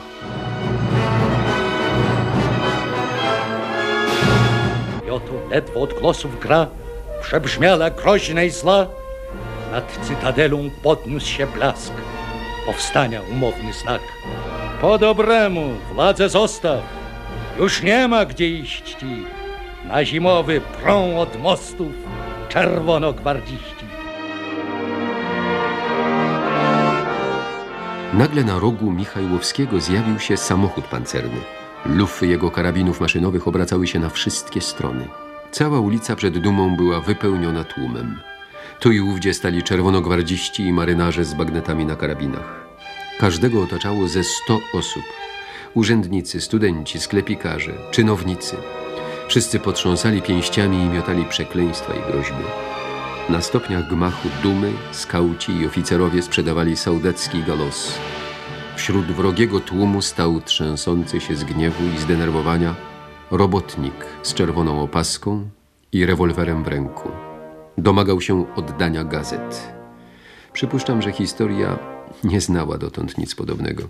Oto 5.14 5.32
ledwo 5.50 5.80
od 5.80 6.00
głosów 6.00 6.40
gra 6.40 6.66
przebrzmiała 7.22 7.90
groźna 7.90 8.42
i 8.42 8.50
zla. 8.50 8.86
Nad 9.72 9.98
cytadelą 10.02 10.70
podniósł 10.82 11.26
się 11.26 11.46
blask, 11.46 11.92
powstania 12.66 13.20
umowny 13.32 13.72
znak. 13.72 14.00
Po 14.80 14.98
dobremu 14.98 15.70
władzę 15.94 16.28
zostaw, 16.28 16.80
już 17.58 17.82
nie 17.82 18.08
ma 18.08 18.24
gdzie 18.24 18.48
iść 18.48 18.94
ci. 18.94 19.26
Na 19.84 20.04
zimowy 20.04 20.60
prą 20.60 21.18
od 21.18 21.40
mostów 21.40 21.92
czerwonogwardziści. 22.48 23.86
Nagle 28.12 28.44
na 28.44 28.58
rogu 28.58 28.90
Michajłowskiego 28.90 29.80
zjawił 29.80 30.18
się 30.18 30.36
samochód 30.36 30.84
pancerny. 30.84 31.63
Lufy 31.86 32.26
jego 32.26 32.50
karabinów 32.50 33.00
maszynowych 33.00 33.48
obracały 33.48 33.86
się 33.86 33.98
na 33.98 34.08
wszystkie 34.08 34.60
strony. 34.60 35.08
Cała 35.50 35.80
ulica 35.80 36.16
przed 36.16 36.38
dumą 36.38 36.76
była 36.76 37.00
wypełniona 37.00 37.64
tłumem. 37.64 38.20
Tu 38.80 38.92
i 38.92 39.00
ówdzie 39.00 39.34
stali 39.34 39.62
czerwonogwardziści 39.62 40.62
i 40.62 40.72
marynarze 40.72 41.24
z 41.24 41.34
bagnetami 41.34 41.86
na 41.86 41.96
karabinach. 41.96 42.66
Każdego 43.18 43.62
otaczało 43.62 44.08
ze 44.08 44.24
sto 44.24 44.60
osób. 44.74 45.02
Urzędnicy, 45.74 46.40
studenci, 46.40 47.00
sklepikarze, 47.00 47.72
czynownicy. 47.90 48.56
Wszyscy 49.28 49.58
potrząsali 49.60 50.22
pięściami 50.22 50.76
i 50.76 50.88
miotali 50.88 51.24
przekleństwa 51.24 51.94
i 51.94 52.12
groźby. 52.12 52.44
Na 53.28 53.40
stopniach 53.40 53.88
gmachu 53.88 54.28
dumy 54.42 54.72
skauci 54.92 55.52
i 55.52 55.66
oficerowie 55.66 56.22
sprzedawali 56.22 56.76
saudecki 56.76 57.42
galos. 57.42 57.98
Wśród 58.76 59.06
wrogiego 59.06 59.60
tłumu 59.60 60.02
stał 60.02 60.40
trzęsący 60.40 61.20
się 61.20 61.36
z 61.36 61.44
gniewu 61.44 61.84
i 61.96 61.98
zdenerwowania 61.98 62.74
robotnik 63.30 63.94
z 64.22 64.34
czerwoną 64.34 64.82
opaską 64.82 65.48
i 65.92 66.06
rewolwerem 66.06 66.64
w 66.64 66.68
ręku. 66.68 67.10
Domagał 67.78 68.20
się 68.20 68.54
oddania 68.56 69.04
gazet. 69.04 69.74
Przypuszczam, 70.52 71.02
że 71.02 71.12
historia 71.12 71.78
nie 72.24 72.40
znała 72.40 72.78
dotąd 72.78 73.18
nic 73.18 73.34
podobnego. 73.34 73.88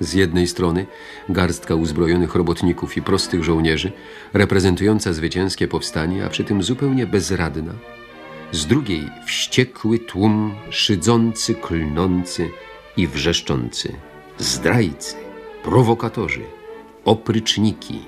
Z 0.00 0.14
jednej 0.14 0.46
strony 0.46 0.86
garstka 1.28 1.74
uzbrojonych 1.74 2.34
robotników 2.34 2.96
i 2.96 3.02
prostych 3.02 3.44
żołnierzy, 3.44 3.92
reprezentująca 4.32 5.12
zwycięskie 5.12 5.68
powstanie, 5.68 6.24
a 6.24 6.28
przy 6.28 6.44
tym 6.44 6.62
zupełnie 6.62 7.06
bezradna. 7.06 7.72
Z 8.52 8.66
drugiej 8.66 9.08
wściekły 9.26 9.98
tłum, 9.98 10.54
szydzący, 10.70 11.54
klnący 11.54 12.50
i 12.98 13.06
wrzeszczący. 13.06 13.94
Zdrajcy, 14.38 15.16
prowokatorzy, 15.62 16.44
opryczniki. 17.04 18.00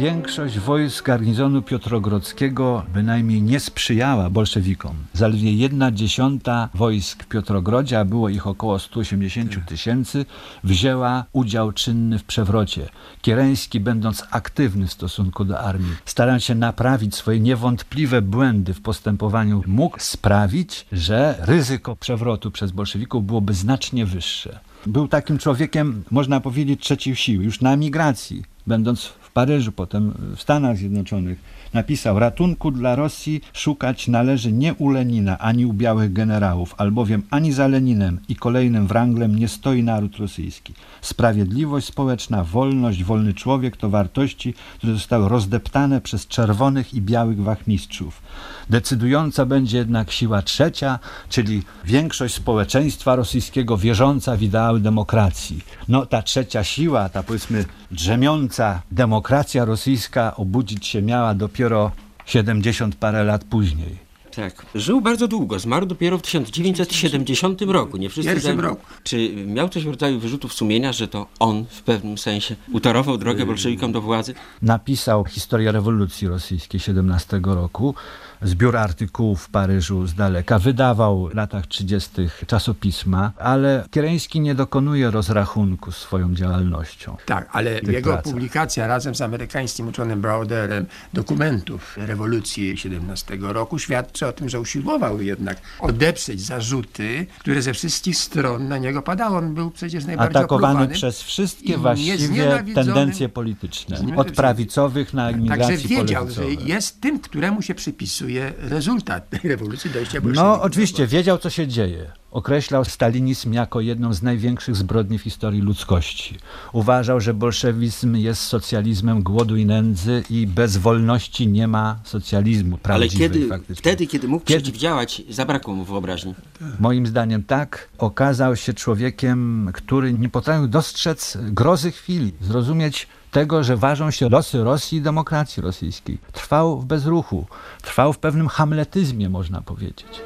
Większość 0.00 0.58
wojsk 0.58 1.06
garnizonu 1.06 1.62
Piotrogrodzkiego 1.62 2.82
bynajmniej 2.94 3.42
nie 3.42 3.60
sprzyjała 3.60 4.30
bolszewikom. 4.30 4.96
Zaledwie 5.12 5.52
jedna 5.52 5.92
dziesiąta 5.92 6.68
wojsk 6.74 7.24
w 7.24 7.26
Piotrogrodzie, 7.26 7.98
a 8.00 8.04
było 8.04 8.28
ich 8.28 8.46
około 8.46 8.78
180 8.78 9.66
tysięcy, 9.66 10.24
wzięła 10.64 11.24
udział 11.32 11.72
czynny 11.72 12.18
w 12.18 12.24
przewrocie. 12.24 12.88
Kiereński, 13.22 13.80
będąc 13.80 14.24
aktywny 14.30 14.86
w 14.86 14.92
stosunku 14.92 15.44
do 15.44 15.60
armii, 15.60 15.96
starając 16.04 16.44
się 16.44 16.54
naprawić 16.54 17.14
swoje 17.14 17.40
niewątpliwe 17.40 18.22
błędy 18.22 18.74
w 18.74 18.82
postępowaniu, 18.82 19.62
mógł 19.66 19.98
sprawić, 20.00 20.86
że 20.92 21.34
ryzyko 21.38 21.96
przewrotu 21.96 22.50
przez 22.50 22.70
bolszewików 22.70 23.26
byłoby 23.26 23.54
znacznie 23.54 24.06
wyższe. 24.06 24.60
Był 24.86 25.08
takim 25.08 25.38
człowiekiem, 25.38 26.04
można 26.10 26.40
powiedzieć, 26.40 26.80
trzeciej 26.82 27.16
siły, 27.16 27.44
już 27.44 27.60
na 27.60 27.72
emigracji, 27.72 28.44
będąc 28.66 29.12
w 29.30 29.32
Paryżu, 29.32 29.72
potem 29.72 30.12
w 30.36 30.40
Stanach 30.40 30.76
Zjednoczonych, 30.76 31.38
napisał: 31.74 32.18
Ratunku 32.18 32.70
dla 32.70 32.96
Rosji 32.96 33.40
szukać 33.52 34.08
należy 34.08 34.52
nie 34.52 34.74
u 34.74 34.88
Lenina, 34.88 35.38
ani 35.38 35.66
u 35.66 35.72
białych 35.72 36.12
generałów, 36.12 36.74
albowiem 36.78 37.22
ani 37.30 37.52
za 37.52 37.68
Leninem 37.68 38.18
i 38.28 38.36
kolejnym 38.36 38.86
Wranglem 38.86 39.36
nie 39.36 39.48
stoi 39.48 39.82
naród 39.82 40.16
rosyjski. 40.16 40.74
Sprawiedliwość 41.00 41.86
społeczna, 41.86 42.44
wolność, 42.44 43.04
wolny 43.04 43.34
człowiek 43.34 43.76
to 43.76 43.90
wartości, 43.90 44.54
które 44.78 44.92
zostały 44.92 45.28
rozdeptane 45.28 46.00
przez 46.00 46.26
czerwonych 46.26 46.94
i 46.94 47.02
białych 47.02 47.42
wachmistrzów. 47.42 48.22
Decydująca 48.70 49.46
będzie 49.46 49.78
jednak 49.78 50.10
siła 50.10 50.42
trzecia, 50.42 50.98
czyli 51.28 51.62
większość 51.84 52.34
społeczeństwa 52.34 53.16
rosyjskiego 53.16 53.76
wierząca 53.76 54.36
w 54.36 54.42
ideały 54.42 54.80
demokracji. 54.80 55.60
No 55.88 56.06
ta 56.06 56.22
trzecia 56.22 56.64
siła, 56.64 57.08
ta 57.08 57.22
powiedzmy 57.22 57.64
drzemiąca 57.90 58.82
demokracja 58.92 59.19
rosyjska 59.64 60.36
obudzić 60.36 60.86
się 60.86 61.02
miała 61.02 61.34
dopiero 61.34 61.90
70 62.26 62.94
parę 62.96 63.24
lat 63.24 63.44
później. 63.44 64.10
Tak. 64.36 64.66
Żył 64.74 65.00
bardzo 65.00 65.28
długo. 65.28 65.58
Zmarł 65.58 65.86
dopiero 65.86 66.18
w 66.18 66.22
1970 66.22 67.62
roku. 67.62 67.96
Nie 67.96 68.08
wszyscy 68.10 68.32
Pierwszym 68.32 68.60
roku. 68.60 68.86
Czy 69.02 69.34
miał 69.46 69.68
coś 69.68 69.84
w 69.84 69.88
rodzaju 69.88 70.20
wyrzutów 70.20 70.52
sumienia, 70.52 70.92
że 70.92 71.08
to 71.08 71.26
on 71.38 71.64
w 71.70 71.82
pewnym 71.82 72.18
sensie 72.18 72.56
utorował 72.72 73.18
drogę 73.18 73.46
bolszewikom 73.46 73.92
do 73.92 74.00
władzy? 74.00 74.34
napisał 74.62 75.24
historię 75.24 75.72
rewolucji 75.72 76.28
rosyjskiej 76.28 76.80
17 76.80 77.40
roku, 77.44 77.94
zbiór 78.42 78.76
artykułów 78.76 79.42
w 79.42 79.50
Paryżu 79.50 80.06
z 80.06 80.14
daleka, 80.14 80.58
wydawał 80.58 81.28
w 81.28 81.34
latach 81.34 81.66
30. 81.66 82.10
czasopisma, 82.46 83.32
ale 83.38 83.84
Kiereński 83.90 84.40
nie 84.40 84.54
dokonuje 84.54 85.10
rozrachunku 85.10 85.92
swoją 85.92 86.34
działalnością. 86.34 87.16
Tak, 87.26 87.48
ale 87.52 87.74
jego 87.74 88.12
pracach. 88.12 88.32
publikacja 88.32 88.86
razem 88.86 89.14
z 89.14 89.20
amerykańskim 89.20 89.88
uczonym 89.88 90.20
Browderem 90.20 90.86
dokumentów 91.12 91.96
rewolucji 91.96 92.76
17 92.78 93.38
roku 93.40 93.78
świadczy 93.78 94.26
o 94.26 94.32
tym, 94.32 94.48
że 94.48 94.60
usiłował 94.60 95.22
jednak 95.22 95.56
odeprzeć 95.80 96.40
zarzuty, 96.40 97.26
które 97.38 97.62
ze 97.62 97.74
wszystkich 97.74 98.16
stron 98.16 98.68
na 98.68 98.78
niego 98.78 99.02
padały. 99.02 99.36
On 99.36 99.54
był 99.54 99.70
przecież 99.70 100.04
najbardziej 100.04 100.36
Atakowany 100.36 100.88
przez 100.88 101.22
wszystkie 101.22 101.78
właściwie 101.78 102.64
tendencje 102.74 103.28
polityczne, 103.28 104.16
od 104.16 104.32
prawicowych 104.32 105.14
na 105.14 105.26
Także 105.26 105.38
emigracji 105.38 105.88
wiedział, 105.88 106.30
że 106.30 106.44
jest 106.44 107.00
tym, 107.00 107.20
któremu 107.20 107.62
się 107.62 107.74
przypisuje 107.74 108.29
rezultat 108.58 109.30
tej 109.30 109.40
rewolucji 109.50 109.90
dojścia 109.90 110.20
bolszewików. 110.20 110.58
No, 110.58 110.62
oczywiście, 110.62 111.06
wiedział, 111.06 111.38
co 111.38 111.50
się 111.50 111.66
dzieje. 111.66 112.10
Określał 112.30 112.84
stalinizm 112.84 113.52
jako 113.52 113.80
jedną 113.80 114.14
z 114.14 114.22
największych 114.22 114.76
zbrodni 114.76 115.18
w 115.18 115.22
historii 115.22 115.60
ludzkości. 115.60 116.38
Uważał, 116.72 117.20
że 117.20 117.34
bolszewizm 117.34 118.16
jest 118.16 118.42
socjalizmem 118.42 119.22
głodu 119.22 119.56
i 119.56 119.66
nędzy 119.66 120.22
i 120.30 120.46
bez 120.46 120.76
wolności 120.76 121.48
nie 121.48 121.68
ma 121.68 122.00
socjalizmu 122.04 122.78
Ale 122.82 123.08
kiedy, 123.08 123.48
faktycznie. 123.48 123.74
wtedy, 123.74 124.06
kiedy 124.06 124.28
mógł 124.28 124.44
Kiedy- 124.44 124.60
przeciwdziałać, 124.60 125.22
zabrakło 125.30 125.74
mu 125.74 125.84
wyobraźni. 125.84 126.34
Moim 126.80 127.06
zdaniem 127.06 127.42
tak, 127.44 127.88
okazał 127.98 128.56
się 128.56 128.74
człowiekiem, 128.74 129.70
który 129.74 130.12
nie 130.12 130.28
potrafił 130.28 130.68
dostrzec 130.68 131.38
grozy 131.40 131.90
chwili, 131.92 132.32
zrozumieć 132.40 133.06
tego, 133.30 133.64
że 133.64 133.76
ważą 133.76 134.10
się 134.10 134.28
losy 134.28 134.64
Rosji 134.64 134.98
i 134.98 135.02
demokracji 135.02 135.62
rosyjskiej. 135.62 136.18
Trwał 136.32 136.80
w 136.80 136.84
bezruchu, 136.84 137.46
trwał 137.82 138.12
w 138.12 138.18
pewnym 138.18 138.48
hamletyzmie, 138.48 139.28
można 139.28 139.62
powiedzieć. 139.62 140.18